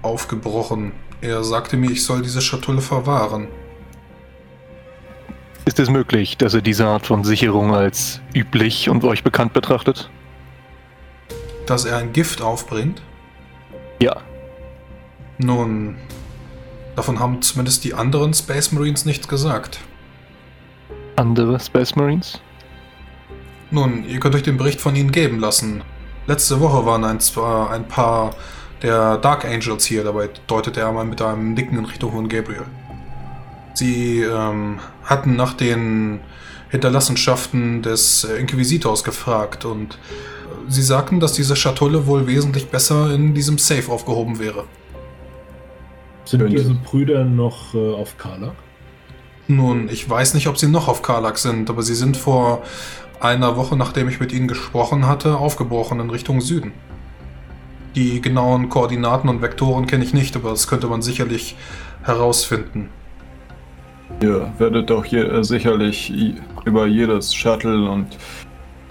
[0.03, 0.91] aufgebrochen.
[1.22, 3.47] Er sagte mir, ich soll diese Schatulle verwahren.
[5.66, 10.12] Ist es möglich, dass er diese Art von Sicherung als üblich und euch bekannt betrachtet?
[11.66, 13.01] Dass er ein Gift aufbringt?
[14.01, 14.18] Ja.
[15.38, 15.97] Nun,
[16.95, 19.80] davon haben zumindest die anderen Space Marines nichts gesagt.
[21.16, 22.39] Andere Space Marines?
[23.70, 25.84] Nun, ihr könnt euch den Bericht von ihnen geben lassen.
[26.28, 28.36] Letzte Woche waren ein, zwar ein paar
[28.82, 32.66] der Dark Angels hier, dabei deutet er mal mit einem Nicken in Richtung von Gabriel.
[33.74, 36.20] Sie ähm, hatten nach den
[36.70, 39.97] Hinterlassenschaften des Inquisitors gefragt und
[40.68, 44.66] sie sagten, dass diese Schatulle wohl wesentlich besser in diesem Safe aufgehoben wäre.
[46.26, 48.53] Sind diese Brüder noch äh, auf Karlak?
[49.47, 52.62] Nun, ich weiß nicht, ob sie noch auf Karlak sind, aber sie sind vor
[53.20, 56.72] einer Woche, nachdem ich mit ihnen gesprochen hatte, aufgebrochen in Richtung Süden.
[57.95, 61.57] Die genauen Koordinaten und Vektoren kenne ich nicht, aber das könnte man sicherlich
[62.03, 62.89] herausfinden.
[64.22, 66.14] Ihr werdet doch je, äh, sicherlich
[66.66, 68.07] über jedes Shuttle und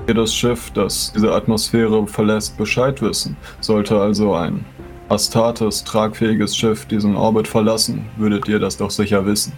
[0.06, 3.36] jedes Schiff, das diese Atmosphäre verlässt, Bescheid wissen.
[3.60, 4.64] Sollte also ein
[5.08, 9.52] Astartes tragfähiges Schiff diesen Orbit verlassen, würdet ihr das doch sicher wissen.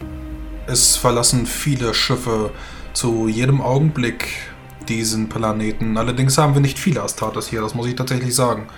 [0.66, 2.50] Es verlassen viele Schiffe
[2.94, 4.28] zu jedem Augenblick
[4.88, 5.96] diesen Planeten.
[5.96, 8.68] Allerdings haben wir nicht viele Astartes hier, das muss ich tatsächlich sagen.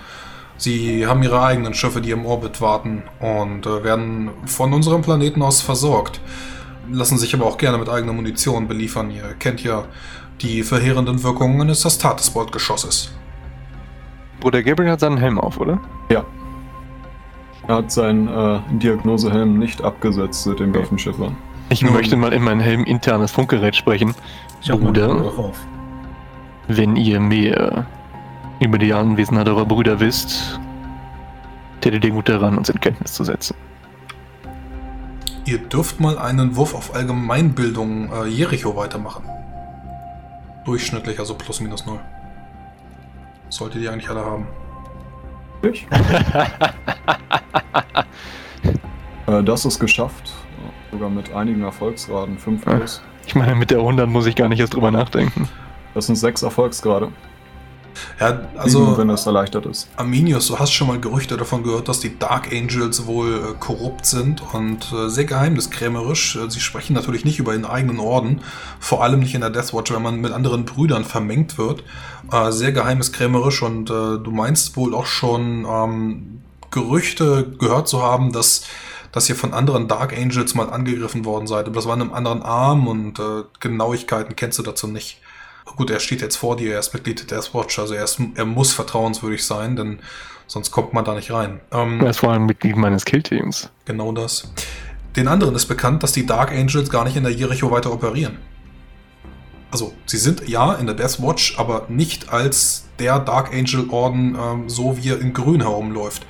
[0.57, 5.41] Sie haben ihre eigenen Schiffe, die im Orbit warten und äh, werden von unserem Planeten
[5.41, 6.21] aus versorgt.
[6.89, 9.11] Lassen sich aber auch gerne mit eigener Munition beliefern.
[9.11, 9.85] Ihr kennt ja
[10.41, 13.11] die verheerenden Wirkungen eines Astartes-Bordgeschosses.
[14.39, 15.79] Bruder Gabriel hat seinen Helm auf, oder?
[16.09, 16.23] Ja.
[17.67, 21.35] Er hat seinen äh, Diagnosehelm nicht abgesetzt seit dem Waffenschiff an.
[21.69, 21.93] Ich Nun.
[21.93, 24.13] möchte mal in mein Helm internes Funkgerät sprechen.
[24.61, 25.33] Ich Bruder,
[26.67, 27.87] wenn ihr mehr
[28.59, 30.59] über die Anwesenheit eurer Brüder wisst,
[31.81, 33.55] tätet ihr gut daran, uns in Kenntnis zu setzen.
[35.45, 39.23] Ihr dürft mal einen Wurf auf Allgemeinbildung äh, Jericho weitermachen.
[40.65, 41.99] Durchschnittlich, also plus minus null.
[43.49, 44.47] Solltet ihr eigentlich alle haben.
[45.61, 45.85] Ich?
[49.27, 50.33] äh, das ist geschafft.
[50.91, 52.37] Sogar mit einigen Erfolgsgraden.
[52.37, 53.01] 5 plus.
[53.27, 55.47] Ich meine, mit der 100 muss ich gar nicht erst drüber nachdenken.
[55.93, 57.11] Das sind sechs Erfolgsgrade.
[58.19, 59.87] Ja, Also, also wenn es erleichtert ist.
[59.95, 64.05] Arminius, du hast schon mal Gerüchte davon gehört, dass die Dark Angels wohl äh, korrupt
[64.05, 66.35] sind und äh, sehr geheimniskrämerisch.
[66.35, 68.41] Äh, sie sprechen natürlich nicht über ihren eigenen Orden,
[68.79, 71.83] vor allem nicht in der Deathwatch, wenn man mit anderen Brüdern vermengt wird.
[72.31, 76.41] Äh, sehr geheimniskrämerisch und äh, du meinst wohl auch schon ähm,
[76.71, 78.63] Gerüchte gehört zu haben, dass
[79.15, 81.67] dass ihr von anderen Dark Angels mal angegriffen worden seid.
[81.67, 85.21] Aber das war in einem anderen Arm und äh, Genauigkeiten kennst du dazu nicht.
[85.65, 88.45] Gut, er steht jetzt vor dir, er ist Mitglied der Deathwatch, also er, ist, er
[88.45, 89.99] muss vertrauenswürdig sein, denn
[90.47, 91.59] sonst kommt man da nicht rein.
[91.71, 93.69] Ähm, Er ist vor allem Mitglied meines Killteams.
[93.85, 94.51] Genau das.
[95.15, 98.37] Den anderen ist bekannt, dass die Dark Angels gar nicht in der Jericho weiter operieren.
[99.71, 104.37] Also, sie sind ja in der Death Watch, aber nicht als der Dark Angel Orden,
[104.39, 106.25] ähm, so wie er in Grün herumläuft.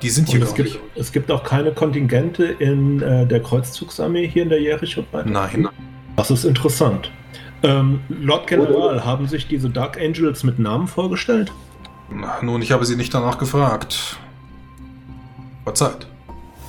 [0.00, 0.80] Die sind hier es gar gibt, nicht.
[0.94, 5.04] es gibt auch keine Kontingente in äh, der Kreuzzugsarmee hier in der Jericho.
[5.26, 5.68] Nein.
[6.16, 7.10] Das ist interessant.
[7.62, 11.52] Ähm, Lord General, haben sich diese Dark Angels mit Namen vorgestellt?
[12.42, 14.18] Nun, ich habe sie nicht danach gefragt.
[15.64, 16.06] Verzeiht.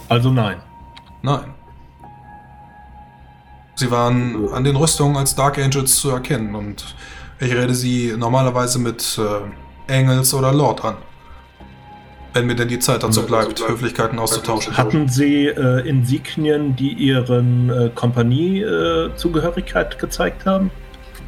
[0.10, 0.58] Also nein.
[1.22, 1.54] Nein.
[3.76, 6.96] Sie waren an den Rüstungen als Dark Angels zu erkennen und
[7.40, 10.96] ich rede sie normalerweise mit äh, Engels oder Lord an.
[12.34, 14.78] Wenn mir denn die Zeit dazu bleibt, Höflichkeiten auszutauschen.
[14.78, 20.72] Hatten sie äh, Insignien, die ihren äh, Kompanie-Zugehörigkeit gezeigt haben?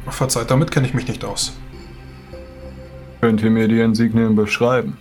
[0.08, 1.52] Verzeiht, damit kenne ich mich nicht aus.
[3.20, 4.98] Könnt ihr mir die Insignien beschreiben?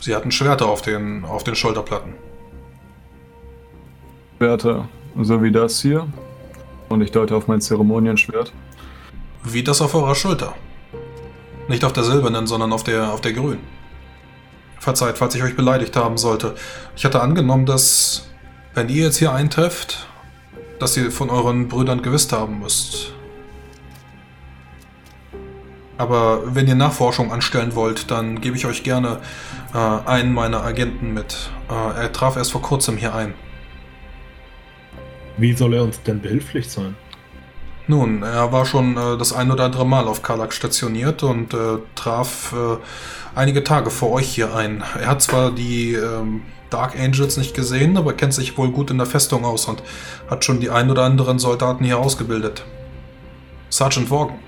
[0.00, 2.14] Sie hatten Schwerter auf den, auf den Schulterplatten.
[4.38, 4.88] Schwerter,
[5.20, 6.06] so wie das hier.
[6.88, 8.52] Und ich deute auf mein Zeremonienschwert.
[9.42, 10.54] Wie das auf eurer Schulter.
[11.68, 13.62] Nicht auf der silbernen, sondern auf der, auf der grünen.
[14.78, 16.54] Verzeiht, falls ich euch beleidigt haben sollte.
[16.96, 18.28] Ich hatte angenommen, dass,
[18.74, 20.06] wenn ihr jetzt hier eintrefft,
[20.78, 23.13] das ihr von euren Brüdern gewusst haben müsst.
[25.96, 29.20] Aber wenn ihr Nachforschung anstellen wollt, dann gebe ich euch gerne
[29.72, 31.50] äh, einen meiner Agenten mit.
[31.70, 33.34] Äh, er traf erst vor kurzem hier ein.
[35.36, 36.96] Wie soll er uns denn behilflich sein?
[37.86, 41.78] Nun, er war schon äh, das ein oder andere Mal auf Karlak stationiert und äh,
[41.94, 42.76] traf äh,
[43.38, 44.82] einige Tage vor euch hier ein.
[44.98, 48.98] Er hat zwar die ähm, Dark Angels nicht gesehen, aber kennt sich wohl gut in
[48.98, 49.82] der Festung aus und
[50.30, 52.64] hat schon die ein oder anderen Soldaten hier ausgebildet.
[53.68, 54.43] Sergeant Morgan.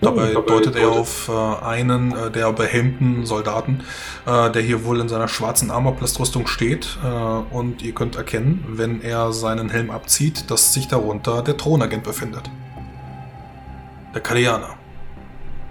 [0.00, 3.80] Dabei deutet er auf äh, einen äh, der behelmten Soldaten,
[4.26, 6.98] äh, der hier wohl in seiner schwarzen Armorplastrüstung steht.
[7.04, 12.04] Äh, und ihr könnt erkennen, wenn er seinen Helm abzieht, dass sich darunter der Thronagent
[12.04, 12.48] befindet.
[14.14, 14.76] Der Kalianer.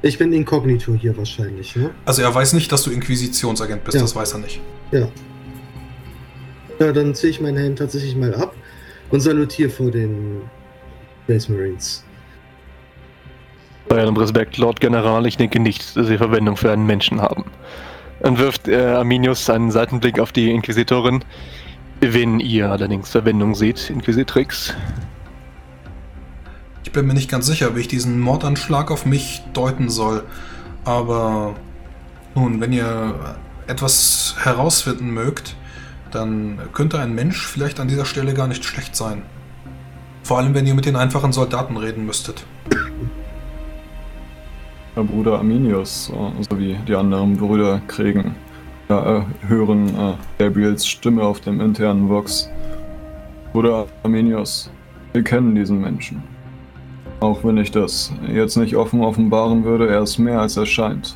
[0.02, 1.92] Ich bin Inkognito hier wahrscheinlich, ne?
[2.06, 4.02] Also er weiß nicht, dass du Inquisitionsagent bist, Ja.
[4.02, 4.60] das weiß er nicht.
[4.92, 5.08] Ja.
[6.80, 8.54] Ja, dann ziehe ich meinen Helm tatsächlich mal ab
[9.10, 10.42] und salutiere vor den
[11.24, 12.04] Space Marines.
[13.90, 17.46] Bei allem Respekt, Lord General, ich denke nicht, dass Sie Verwendung für einen Menschen haben.
[18.20, 21.24] Dann wirft äh, Arminius einen Seitenblick auf die Inquisitorin.
[22.02, 24.74] Wenn ihr allerdings Verwendung seht, Inquisitrix,
[26.84, 30.24] Ich bin mir nicht ganz sicher, wie ich diesen Mordanschlag auf mich deuten soll.
[30.86, 31.56] Aber
[32.34, 33.36] nun, wenn ihr
[33.68, 35.56] etwas herausfinden mögt,
[36.12, 39.24] dann könnte ein Mensch vielleicht an dieser Stelle gar nicht schlecht sein.
[40.24, 42.46] Vor allem, wenn ihr mit den einfachen Soldaten reden müsstet.
[44.98, 48.34] Der Bruder Arminius äh, sowie die anderen Brüder kriegen,
[48.90, 52.50] ja, äh, hören äh, Gabriels Stimme auf dem internen Vox.
[53.54, 54.72] Bruder Arminius,
[55.14, 56.24] wir kennen diesen Menschen.
[57.20, 61.16] Auch wenn ich das jetzt nicht offen offenbaren würde, er ist mehr als er scheint.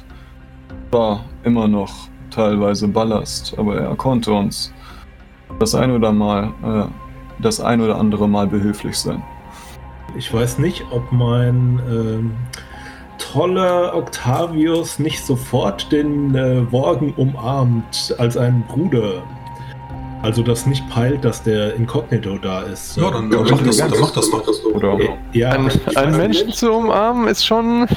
[0.92, 1.92] War immer noch
[2.30, 4.72] teilweise Ballast, aber er konnte uns
[5.58, 9.24] das ein oder mal, äh, das ein oder andere Mal behilflich sein.
[10.16, 12.32] Ich weiß nicht, ob mein ähm,
[13.32, 19.22] toller Octavius nicht sofort den äh, Worgen umarmt als einen Bruder.
[20.24, 22.96] Also das nicht peilt, dass der Inkognito da ist.
[22.98, 24.72] Ja, dann, Ja, dann macht das, dann macht das doch.
[24.76, 26.18] Oder Äh, Ja, einen nicht.
[26.18, 27.88] Menschen zu umarmen ist schon.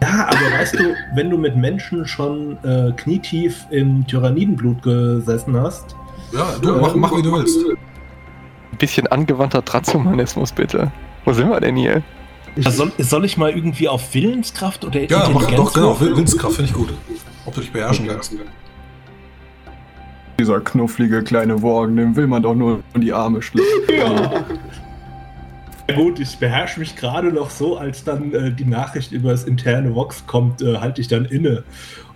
[0.00, 5.96] Ja, aber weißt du, wenn du mit Menschen schon äh, knietief im Tyrannidenblut gesessen hast,
[6.32, 7.58] Ja, du, mach, mach wie du willst.
[7.66, 10.92] Ein bisschen angewandter Transhumanismus, bitte.
[11.24, 12.02] Wo sind wir denn hier?
[12.64, 16.00] Also soll, soll ich mal irgendwie auf Willenskraft oder Ja, Intelligenz doch, genau.
[16.00, 16.92] Willenskraft finde ich gut.
[17.44, 18.34] Ob du dich beherrschen kannst.
[20.38, 23.66] Dieser knufflige kleine Worgen, dem will man doch nur in die Arme schlagen.
[23.90, 24.44] Ja.
[25.90, 29.44] Ja gut, ich beherrsche mich gerade noch so, als dann äh, die Nachricht über das
[29.44, 31.64] interne Vox kommt, äh, halte ich dann inne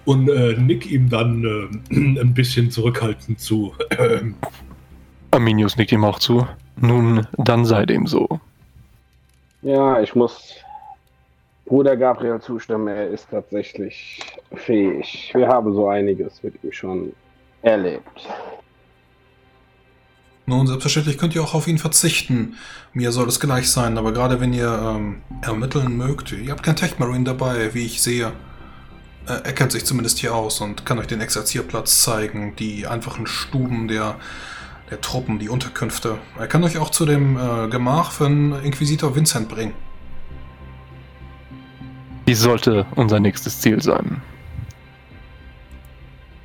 [0.04, 1.42] und äh, nick ihm dann
[1.90, 3.72] äh, ein bisschen zurückhaltend zu.
[5.30, 6.46] Arminius nickt ihm auch zu.
[6.76, 8.40] Nun, dann sei dem so.
[9.62, 10.54] Ja, ich muss
[11.64, 12.88] Bruder Gabriel zustimmen.
[12.88, 14.20] Er ist tatsächlich
[14.54, 15.30] fähig.
[15.34, 17.12] Wir haben so einiges mit ihm schon
[17.62, 18.28] erlebt.
[20.46, 22.56] Nun, selbstverständlich könnt ihr auch auf ihn verzichten.
[22.92, 26.74] Mir soll es gleich sein, aber gerade wenn ihr ähm, ermitteln mögt, ihr habt kein
[26.74, 28.32] Tech-Marine dabei, wie ich sehe.
[29.28, 33.28] Äh, er kennt sich zumindest hier aus und kann euch den Exerzierplatz zeigen, die einfachen
[33.28, 34.16] Stuben der,
[34.92, 36.18] der Truppen, die Unterkünfte.
[36.38, 39.72] Er kann euch auch zu dem äh, Gemach von Inquisitor Vincent bringen.
[42.26, 44.20] Dies sollte unser nächstes Ziel sein.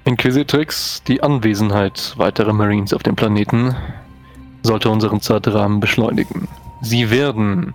[0.05, 3.75] Inquisitrix, die Anwesenheit weiterer Marines auf dem Planeten
[4.63, 6.47] sollte unseren Zeitrahmen beschleunigen.
[6.81, 7.73] Sie werden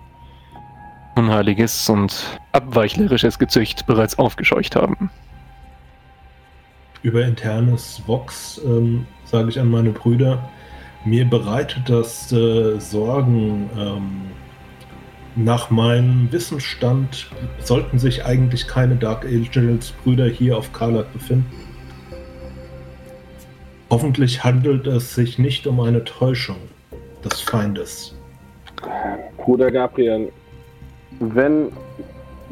[1.15, 5.11] unheiliges und abweichlerisches Gezücht bereits aufgescheucht haben.
[7.03, 10.49] über internes Vox ähm, sage ich an meine Brüder,
[11.05, 13.69] mir bereitet das äh, Sorgen.
[13.77, 14.21] Ähm,
[15.35, 21.51] nach meinem Wissensstand sollten sich eigentlich keine Dark Angels Brüder hier auf Karlak befinden.
[23.89, 26.57] Hoffentlich handelt es sich nicht um eine Täuschung
[27.25, 28.15] des Feindes.
[29.37, 30.31] Bruder Gabriel,
[31.19, 31.71] wenn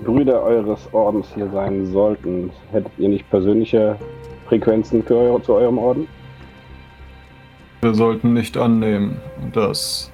[0.04, 3.96] Brüder eures Ordens hier sein sollten, hättet ihr nicht persönliche
[4.48, 6.08] Frequenzen für eure, zu eurem Orden?
[7.82, 9.18] Wir sollten nicht annehmen,
[9.54, 10.12] dass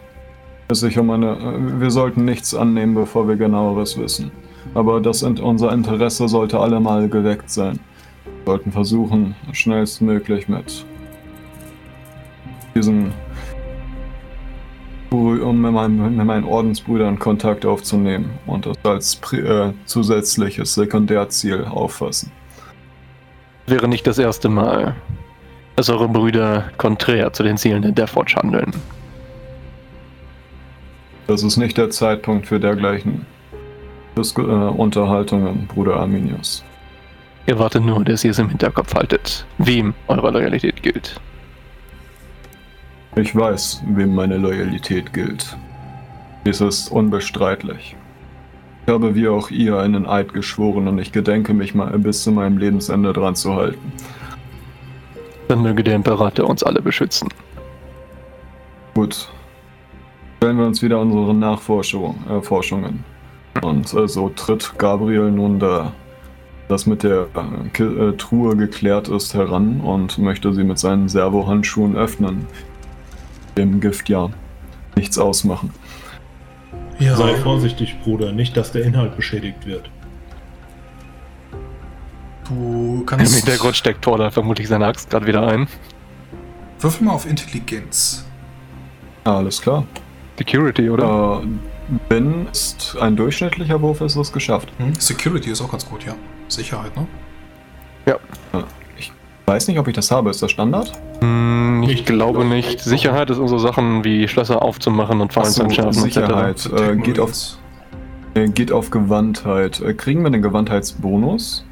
[0.70, 1.80] es sich um eine.
[1.80, 4.32] Wir sollten nichts annehmen, bevor wir genaueres wissen.
[4.74, 7.80] Aber das unser Interesse sollte allemal geweckt sein.
[8.26, 10.86] Wir sollten versuchen, schnellstmöglich mit
[12.74, 13.11] diesen
[15.09, 22.32] um mit meinen, mit meinen Ordensbrüdern Kontakt aufzunehmen und das als äh, zusätzliches Sekundärziel auffassen.
[23.68, 24.95] Wäre nicht das erste Mal,
[25.78, 28.71] dass eure Brüder konträr zu den Zielen der Deathwatch handeln.
[31.28, 33.25] Das ist nicht der Zeitpunkt für dergleichen
[34.17, 36.63] Disku äh, Unterhaltungen, Bruder Arminius.
[37.45, 41.21] Ihr wartet nur, dass ihr es im Hinterkopf haltet, wem eure Loyalität gilt.
[43.15, 45.55] Ich weiß, wem meine Loyalität gilt.
[46.43, 47.95] Dies ist unbestreitlich.
[48.86, 52.32] Ich habe wie auch ihr einen Eid geschworen und ich gedenke mich mal bis zu
[52.32, 53.91] meinem Lebensende dran zu halten.
[55.47, 57.29] Dann möge der Imperator uns alle beschützen.
[58.93, 59.29] Gut.
[60.37, 62.15] Stellen wir uns wieder unseren Nachforschungen.
[62.29, 63.03] Äh, Forschungen.
[63.61, 65.93] Und äh, so tritt Gabriel nun da
[66.67, 71.95] das mit der äh, äh, Truhe geklärt ist heran und möchte sie mit seinen Servohandschuhen
[71.95, 72.45] öffnen.
[73.55, 74.29] Dem Gift ja
[74.95, 75.71] nichts ausmachen.
[76.99, 79.89] Ja, Sei vorsichtig, Bruder, nicht, dass der Inhalt beschädigt wird.
[82.49, 83.35] Du Im kannst.
[83.35, 85.67] Hintergrund steckt Thor vermutlich seine Axt gerade wieder ein.
[86.79, 88.25] Würfel mal auf Intelligenz.
[89.23, 89.83] Alles klar.
[90.37, 91.41] Security, oder?
[91.43, 91.47] Äh,
[92.09, 94.69] wenn es ein durchschnittlicher Wurf ist, ist es geschafft.
[94.77, 94.93] Hm?
[94.95, 96.13] Security ist auch ganz gut, ja.
[96.47, 97.07] Sicherheit, ne?
[98.97, 99.11] Ich
[99.45, 100.29] weiß nicht, ob ich das habe.
[100.29, 100.91] Ist das Standard?
[101.21, 102.81] Hm, ich Nicht glaube glaub- nicht.
[102.81, 106.65] Sicherheit ist unsere Sachen wie Schlösser aufzumachen und Fallen zu entschärfen Sicherheit.
[106.65, 106.73] etc.
[106.73, 107.31] Äh, geht, auf,
[108.33, 109.79] äh, geht auf Gewandtheit.
[109.79, 111.63] Äh, kriegen wir den Gewandheitsbonus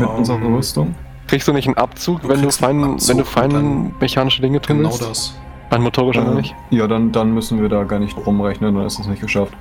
[0.00, 0.94] mit Ähm, unserer Rüstung?
[1.28, 4.60] Kriegst du nicht einen Abzug, Du wenn du fein, Abzug wenn du fein mechanische Dinge
[4.60, 5.02] tun Genau willst?
[5.08, 5.38] das.
[5.70, 6.54] Ein motorischer Äh, nicht?
[6.70, 9.54] ja, dann, dann müssen wir da gar nicht rumrechnen, dann ist es nicht geschafft.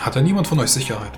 [0.00, 1.12] Hat da niemand von euch Sicherheit?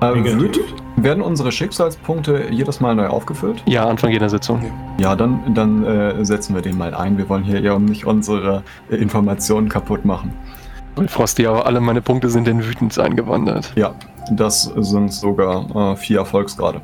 [0.00, 0.58] Äh, wird,
[0.96, 3.62] werden unsere Schicksalspunkte jedes Mal neu aufgefüllt?
[3.66, 4.62] Ja, Anfang jeder Sitzung.
[4.98, 7.18] Ja, dann, dann äh, setzen wir den mal ein.
[7.18, 10.32] Wir wollen hier ja nicht unsere äh, Informationen kaputt machen.
[11.06, 13.72] Frosty, aber alle meine Punkte sind in wütend eingewandert.
[13.76, 13.92] Ja,
[14.32, 16.80] das sind sogar äh, vier Erfolgsgrade.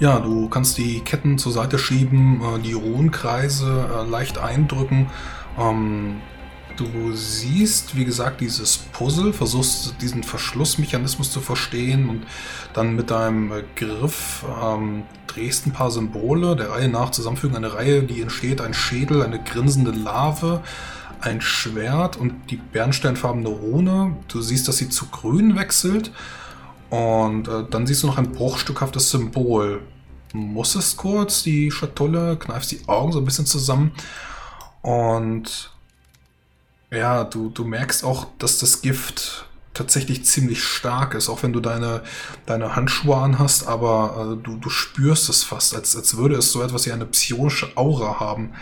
[0.00, 5.06] Ja, du kannst die Ketten zur Seite schieben, äh, die Ruhenkreise äh, leicht eindrücken.
[5.56, 6.16] Ähm,
[6.76, 12.26] du siehst, wie gesagt, dieses Puzzle, versuchst diesen Verschlussmechanismus zu verstehen und
[12.72, 17.56] dann mit deinem äh, Griff ähm, drehst ein paar Symbole der Reihe nach zusammenfügen.
[17.56, 20.60] Eine Reihe, die entsteht, ein Schädel, eine grinsende Larve,
[21.20, 24.16] ein Schwert und die bernsteinfarbene Rune.
[24.26, 26.10] Du siehst, dass sie zu grün wechselt.
[26.94, 29.82] Und äh, dann siehst du noch ein bruchstückhaftes Symbol.
[30.32, 33.92] Musstest kurz die Schatulle, kneifst die Augen so ein bisschen zusammen.
[34.82, 35.72] Und
[36.92, 41.58] ja, du, du merkst auch, dass das Gift tatsächlich ziemlich stark ist, auch wenn du
[41.58, 42.04] deine,
[42.46, 46.62] deine Handschuhe anhast, aber äh, du, du spürst es fast, als, als würde es so
[46.62, 48.52] etwas wie eine psionische Aura haben.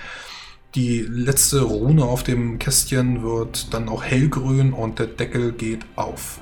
[0.75, 6.41] Die letzte Rune auf dem Kästchen wird dann auch hellgrün und der Deckel geht auf.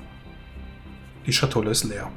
[1.27, 2.11] Die Schatulle ist leer.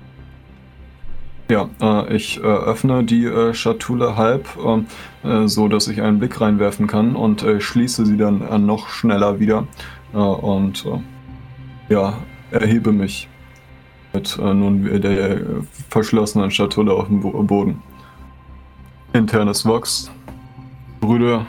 [1.50, 4.86] Ja, äh, ich äh, öffne die äh, Schatulle halb, ähm,
[5.24, 8.88] äh, so dass ich einen Blick reinwerfen kann und äh, schließe sie dann äh, noch
[8.88, 9.68] schneller wieder
[10.14, 12.18] äh, und äh, ja,
[12.52, 13.28] erhebe mich
[14.14, 15.44] mit äh, nun der äh,
[15.90, 17.82] verschlossenen Schatulle auf dem Bo Boden.
[19.12, 20.10] Internes Vox.
[21.02, 21.46] Brüder,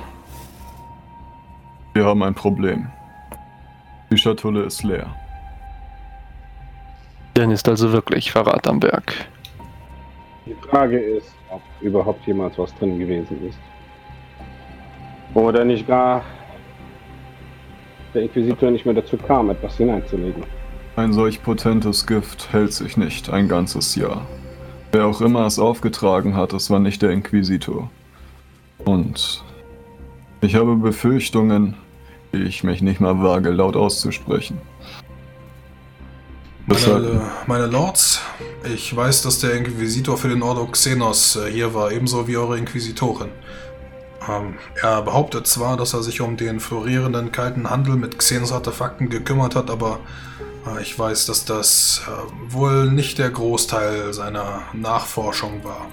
[1.92, 2.88] wir haben ein Problem.
[4.10, 5.06] Die Schatulle ist leer.
[7.34, 9.26] Dann ist also wirklich Verrat am Werk.
[10.46, 13.58] Die Frage ist, ob überhaupt jemals was drin gewesen ist.
[15.34, 16.22] Oder nicht gar
[18.14, 20.44] der Inquisitor nicht mehr dazu kam, etwas hineinzulegen.
[20.96, 24.24] Ein solch potentes Gift hält sich nicht ein ganzes Jahr.
[24.92, 27.90] Wer auch immer es aufgetragen hat, es war nicht der Inquisitor.
[28.84, 29.42] Und
[30.40, 31.74] ich habe Befürchtungen,
[32.32, 34.58] die ich mich nicht mal wage, laut auszusprechen.
[36.66, 38.20] Meine, meine Lords,
[38.64, 42.56] ich weiß, dass der Inquisitor für den Ordo Xenos äh, hier war, ebenso wie eure
[42.56, 43.28] Inquisitorin.
[44.26, 49.54] Ähm, er behauptet zwar, dass er sich um den florierenden kalten Handel mit Xenos-Artefakten gekümmert
[49.56, 50.00] hat, aber
[50.66, 55.86] äh, ich weiß, dass das äh, wohl nicht der Großteil seiner Nachforschung war.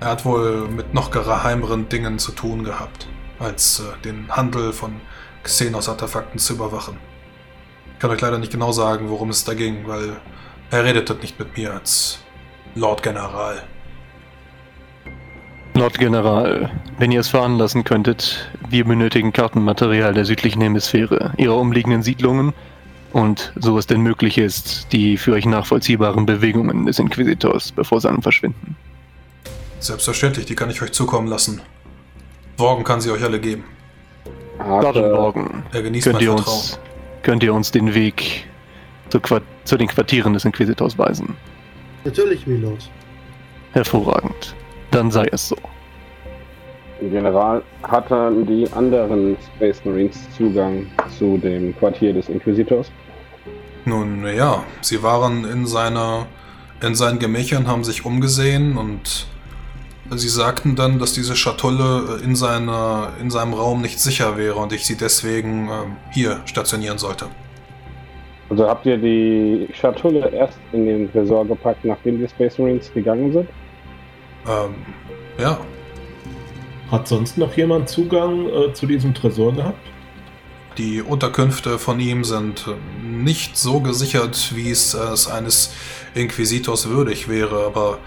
[0.00, 3.06] Er hat wohl mit noch geheimeren Dingen zu tun gehabt,
[3.38, 5.00] als äh, den Handel von
[5.44, 7.09] Xenos-Artefakten zu überwachen.
[8.00, 10.16] Ich kann euch leider nicht genau sagen, worum es da ging, weil
[10.70, 12.18] er redete nicht mit mir als
[12.74, 13.62] Lord General.
[15.74, 22.02] Lord General, wenn ihr es veranlassen könntet, wir benötigen Kartenmaterial der südlichen Hemisphäre, ihrer umliegenden
[22.02, 22.54] Siedlungen
[23.12, 28.22] und, so es denn möglich ist, die für euch nachvollziehbaren Bewegungen des Inquisitors bevor seinem
[28.22, 28.76] Verschwinden.
[29.78, 31.60] Selbstverständlich, die kann ich euch zukommen lassen.
[32.56, 33.64] Morgen kann sie euch alle geben.
[34.58, 36.56] Dort morgen Er genießt könnt mein Vertrauen.
[36.56, 36.80] uns,
[37.22, 38.46] könnt ihr uns den Weg
[39.08, 39.20] zu,
[39.64, 41.36] zu den Quartieren des Inquisitors weisen.
[42.04, 42.90] Natürlich, Milord.
[43.72, 44.54] Hervorragend.
[44.90, 45.56] Dann sei es so.
[47.00, 50.86] General, hatten die anderen Space Marines Zugang
[51.18, 52.90] zu dem Quartier des Inquisitors?
[53.86, 56.26] Nun ja, sie waren in seiner
[56.82, 59.26] in seinen Gemächern, haben sich umgesehen und
[60.18, 64.72] sie sagten dann, dass diese Schatulle in, seiner, in seinem Raum nicht sicher wäre und
[64.72, 65.72] ich sie deswegen äh,
[66.12, 67.26] hier stationieren sollte.
[68.48, 73.32] Also habt ihr die Schatulle erst in den Tresor gepackt, nachdem die Space Marines gegangen
[73.32, 73.48] sind?
[74.48, 74.74] Ähm,
[75.38, 75.58] ja.
[76.90, 79.78] Hat sonst noch jemand Zugang äh, zu diesem Tresor gehabt?
[80.78, 85.72] Die Unterkünfte von ihm sind äh, nicht so gesichert, wie es äh, es eines
[86.14, 87.98] Inquisitors würdig wäre, aber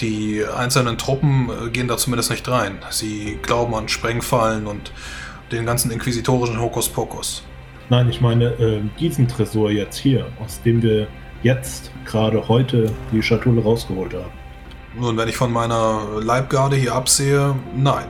[0.00, 2.78] die einzelnen Truppen äh, gehen da zumindest nicht rein.
[2.90, 4.92] Sie glauben an Sprengfallen und
[5.52, 7.42] den ganzen inquisitorischen Hokuspokus.
[7.88, 11.08] Nein, ich meine äh, diesen Tresor jetzt hier, aus dem wir
[11.42, 14.32] jetzt gerade heute die Schatulle rausgeholt haben.
[14.98, 18.06] Nun, wenn ich von meiner Leibgarde hier absehe, nein.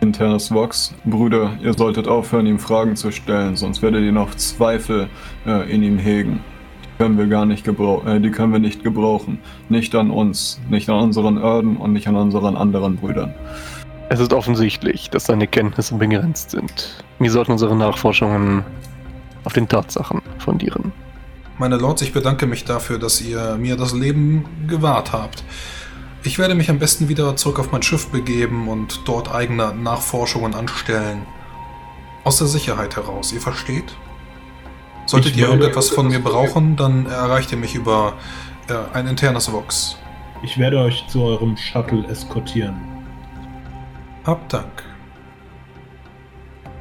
[0.00, 5.08] Internes Vox, Brüder, ihr solltet aufhören, ihm Fragen zu stellen, sonst werdet ihr noch Zweifel
[5.46, 6.42] äh, in ihm hegen.
[7.00, 9.38] Die können wir gar nicht gebrauchen, äh, die können wir nicht gebrauchen.
[9.70, 13.32] Nicht an uns, nicht an unseren Erden und nicht an unseren anderen Brüdern.
[14.10, 17.02] Es ist offensichtlich, dass seine Kenntnisse begrenzt sind.
[17.18, 18.66] Wir sollten unsere Nachforschungen
[19.44, 20.92] auf den Tatsachen fundieren.
[21.56, 25.42] Meine Lords, ich bedanke mich dafür, dass ihr mir das Leben gewahrt habt.
[26.22, 30.54] Ich werde mich am besten wieder zurück auf mein Schiff begeben und dort eigene Nachforschungen
[30.54, 31.22] anstellen.
[32.24, 33.96] Aus der Sicherheit heraus, ihr versteht?
[35.06, 38.14] Solltet ihr irgendetwas von mir brauchen, dann erreicht ihr mich über
[38.68, 39.98] äh, ein internes Vox.
[40.42, 42.76] Ich werde euch zu eurem Shuttle eskortieren.
[44.24, 44.84] Habt Dank.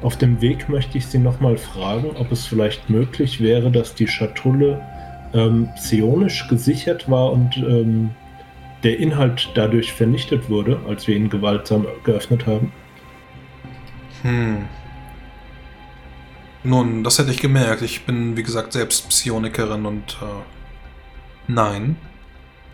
[0.02, 4.08] Auf dem Weg möchte ich Sie nochmal fragen, ob es vielleicht möglich wäre, dass die
[4.08, 4.82] Schatulle
[5.34, 8.12] ähm, psionisch gesichert war und ähm,
[8.84, 12.72] der Inhalt dadurch vernichtet wurde, als wir ihn gewaltsam geöffnet haben.
[14.22, 14.66] Hm.
[16.64, 17.82] Nun, das hätte ich gemerkt.
[17.82, 20.26] Ich bin, wie gesagt, selbst Psionikerin und äh,
[21.48, 21.96] nein.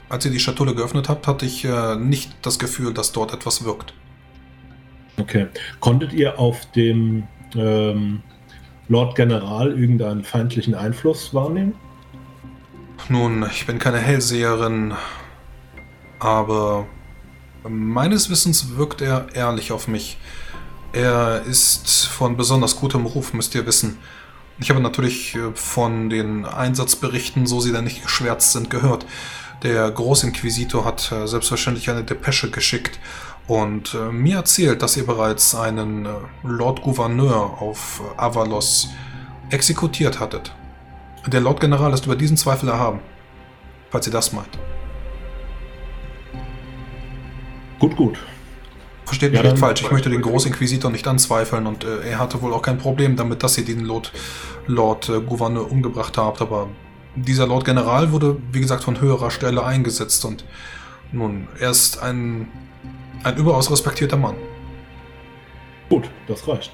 [0.09, 3.63] Als ihr die Schatulle geöffnet habt, hatte ich äh, nicht das Gefühl, dass dort etwas
[3.63, 3.93] wirkt.
[5.17, 5.47] Okay.
[5.79, 7.23] Konntet ihr auf dem
[7.55, 8.21] ähm,
[8.87, 11.73] Lord General irgendeinen feindlichen Einfluss wahrnehmen?
[13.09, 14.93] Nun, ich bin keine Hellseherin,
[16.19, 16.87] aber
[17.67, 20.17] meines Wissens wirkt er ehrlich auf mich.
[20.95, 23.97] Er ist von besonders gutem Ruf, müsst ihr wissen.
[24.59, 29.05] Ich habe natürlich äh, von den Einsatzberichten, so sie denn nicht geschwärzt sind, gehört.
[29.61, 32.97] Der Großinquisitor hat äh, selbstverständlich eine Depesche geschickt
[33.45, 36.07] und äh, mir erzählt, dass ihr bereits einen
[36.43, 38.87] Lord Gouverneur auf Avalos
[39.49, 40.55] exekutiert hattet.
[41.27, 43.01] Der Lord General ist über diesen Zweifel erhaben,
[43.89, 44.57] falls ihr das meint.
[47.79, 48.17] Gut, gut.
[49.05, 52.19] Versteht Ja, mich nicht dann- falsch, ich möchte den Großinquisitor nicht anzweifeln und äh, er
[52.19, 54.11] hatte wohl auch kein Problem damit, dass ihr den Lord,
[54.67, 56.69] Lord äh, Gouverneur umgebracht habt, aber
[57.15, 60.43] dieser Lord General wurde, wie gesagt, von höherer Stelle eingesetzt und
[61.11, 62.47] nun, er ist ein,
[63.23, 64.35] ein überaus respektierter Mann.
[65.87, 66.71] Gut, das reicht.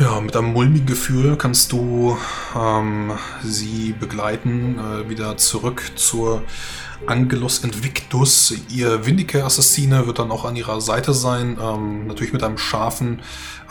[0.00, 2.16] Ja, mit einem mulmigen Gefühl kannst du
[2.58, 3.12] ähm,
[3.42, 6.42] sie begleiten, äh, wieder zurück zur
[7.06, 8.54] Angelus Invictus.
[8.68, 13.22] Ihr Vindicare-Assassine wird dann auch an ihrer Seite sein, ähm, natürlich mit einem scharfen,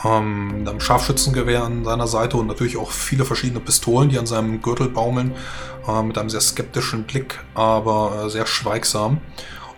[0.04, 4.62] ähm, einem Scharfschützengewehr an seiner Seite und natürlich auch viele verschiedene Pistolen, die an seinem
[4.62, 5.34] Gürtel baumeln,
[5.88, 9.22] äh, mit einem sehr skeptischen Blick, aber äh, sehr schweigsam.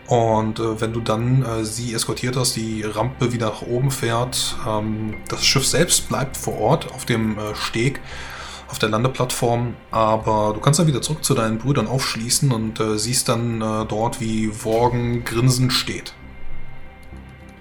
[0.08, 4.56] Und äh, wenn du dann äh, sie eskortiert hast, die Rampe wieder nach oben fährt,
[4.68, 8.02] ähm, das Schiff selbst bleibt vor Ort auf dem äh, Steg,
[8.74, 12.98] auf der Landeplattform, aber du kannst dann wieder zurück zu deinen Brüdern aufschließen und äh,
[12.98, 16.16] siehst dann äh, dort, wie Worgen grinsend steht.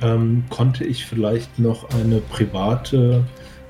[0.00, 3.24] Ähm, konnte ich vielleicht noch eine private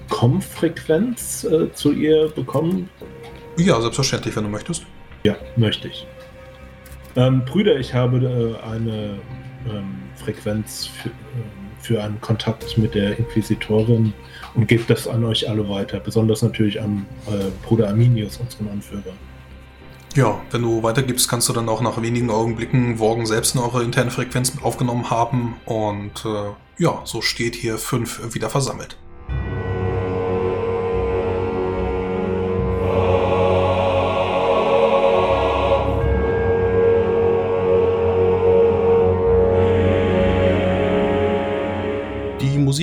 [0.09, 2.89] Com-Frequenz äh, zu ihr bekommen?
[3.57, 4.87] Ja, selbstverständlich, wenn du möchtest.
[5.25, 6.07] Ja, möchte ich.
[7.17, 9.19] Ähm, Brüder, ich habe äh, eine
[9.69, 14.15] ähm, Frequenz für, ähm, für einen Kontakt mit der Inquisitorin
[14.55, 16.01] und gebe das an euch alle weiter.
[16.01, 19.13] Besonders natürlich an äh, Bruder Arminius, unseren Anführer.
[20.15, 23.83] Ja, wenn du weitergibst, kannst du dann auch nach wenigen Augenblicken Worgen selbst in eure
[23.83, 28.99] interne Frequenz aufgenommen haben und äh, ja, so steht hier fünf wieder versammelt.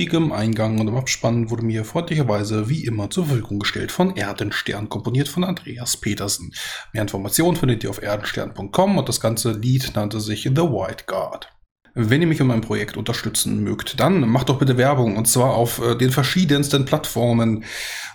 [0.00, 4.16] Musik im Eingang und im Abspann wurde mir freundlicherweise wie immer zur Verfügung gestellt von
[4.16, 6.54] Erdenstern, komponiert von Andreas Petersen.
[6.94, 11.52] Mehr Informationen findet ihr auf erdenstern.com und das ganze Lied nannte sich The White Guard.
[11.94, 15.54] Wenn ihr mich und mein Projekt unterstützen mögt, dann macht doch bitte Werbung und zwar
[15.54, 17.64] auf äh, den verschiedensten Plattformen.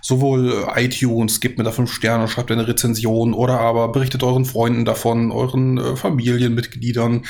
[0.01, 4.45] Sowohl äh, iTunes, gebt mir da fünf Sterne, schreibt eine Rezension oder aber berichtet euren
[4.45, 7.25] Freunden davon, euren äh, Familienmitgliedern.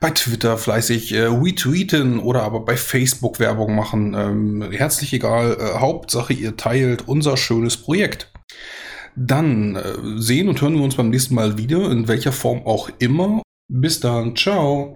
[0.00, 4.14] Bei Twitter fleißig äh, retweeten oder aber bei Facebook Werbung machen.
[4.14, 5.56] Ähm, herzlich egal.
[5.58, 8.30] Äh, Hauptsache, ihr teilt unser schönes Projekt.
[9.16, 9.82] Dann äh,
[10.16, 13.42] sehen und hören wir uns beim nächsten Mal wieder, in welcher Form auch immer.
[13.68, 14.94] Bis dann, ciao.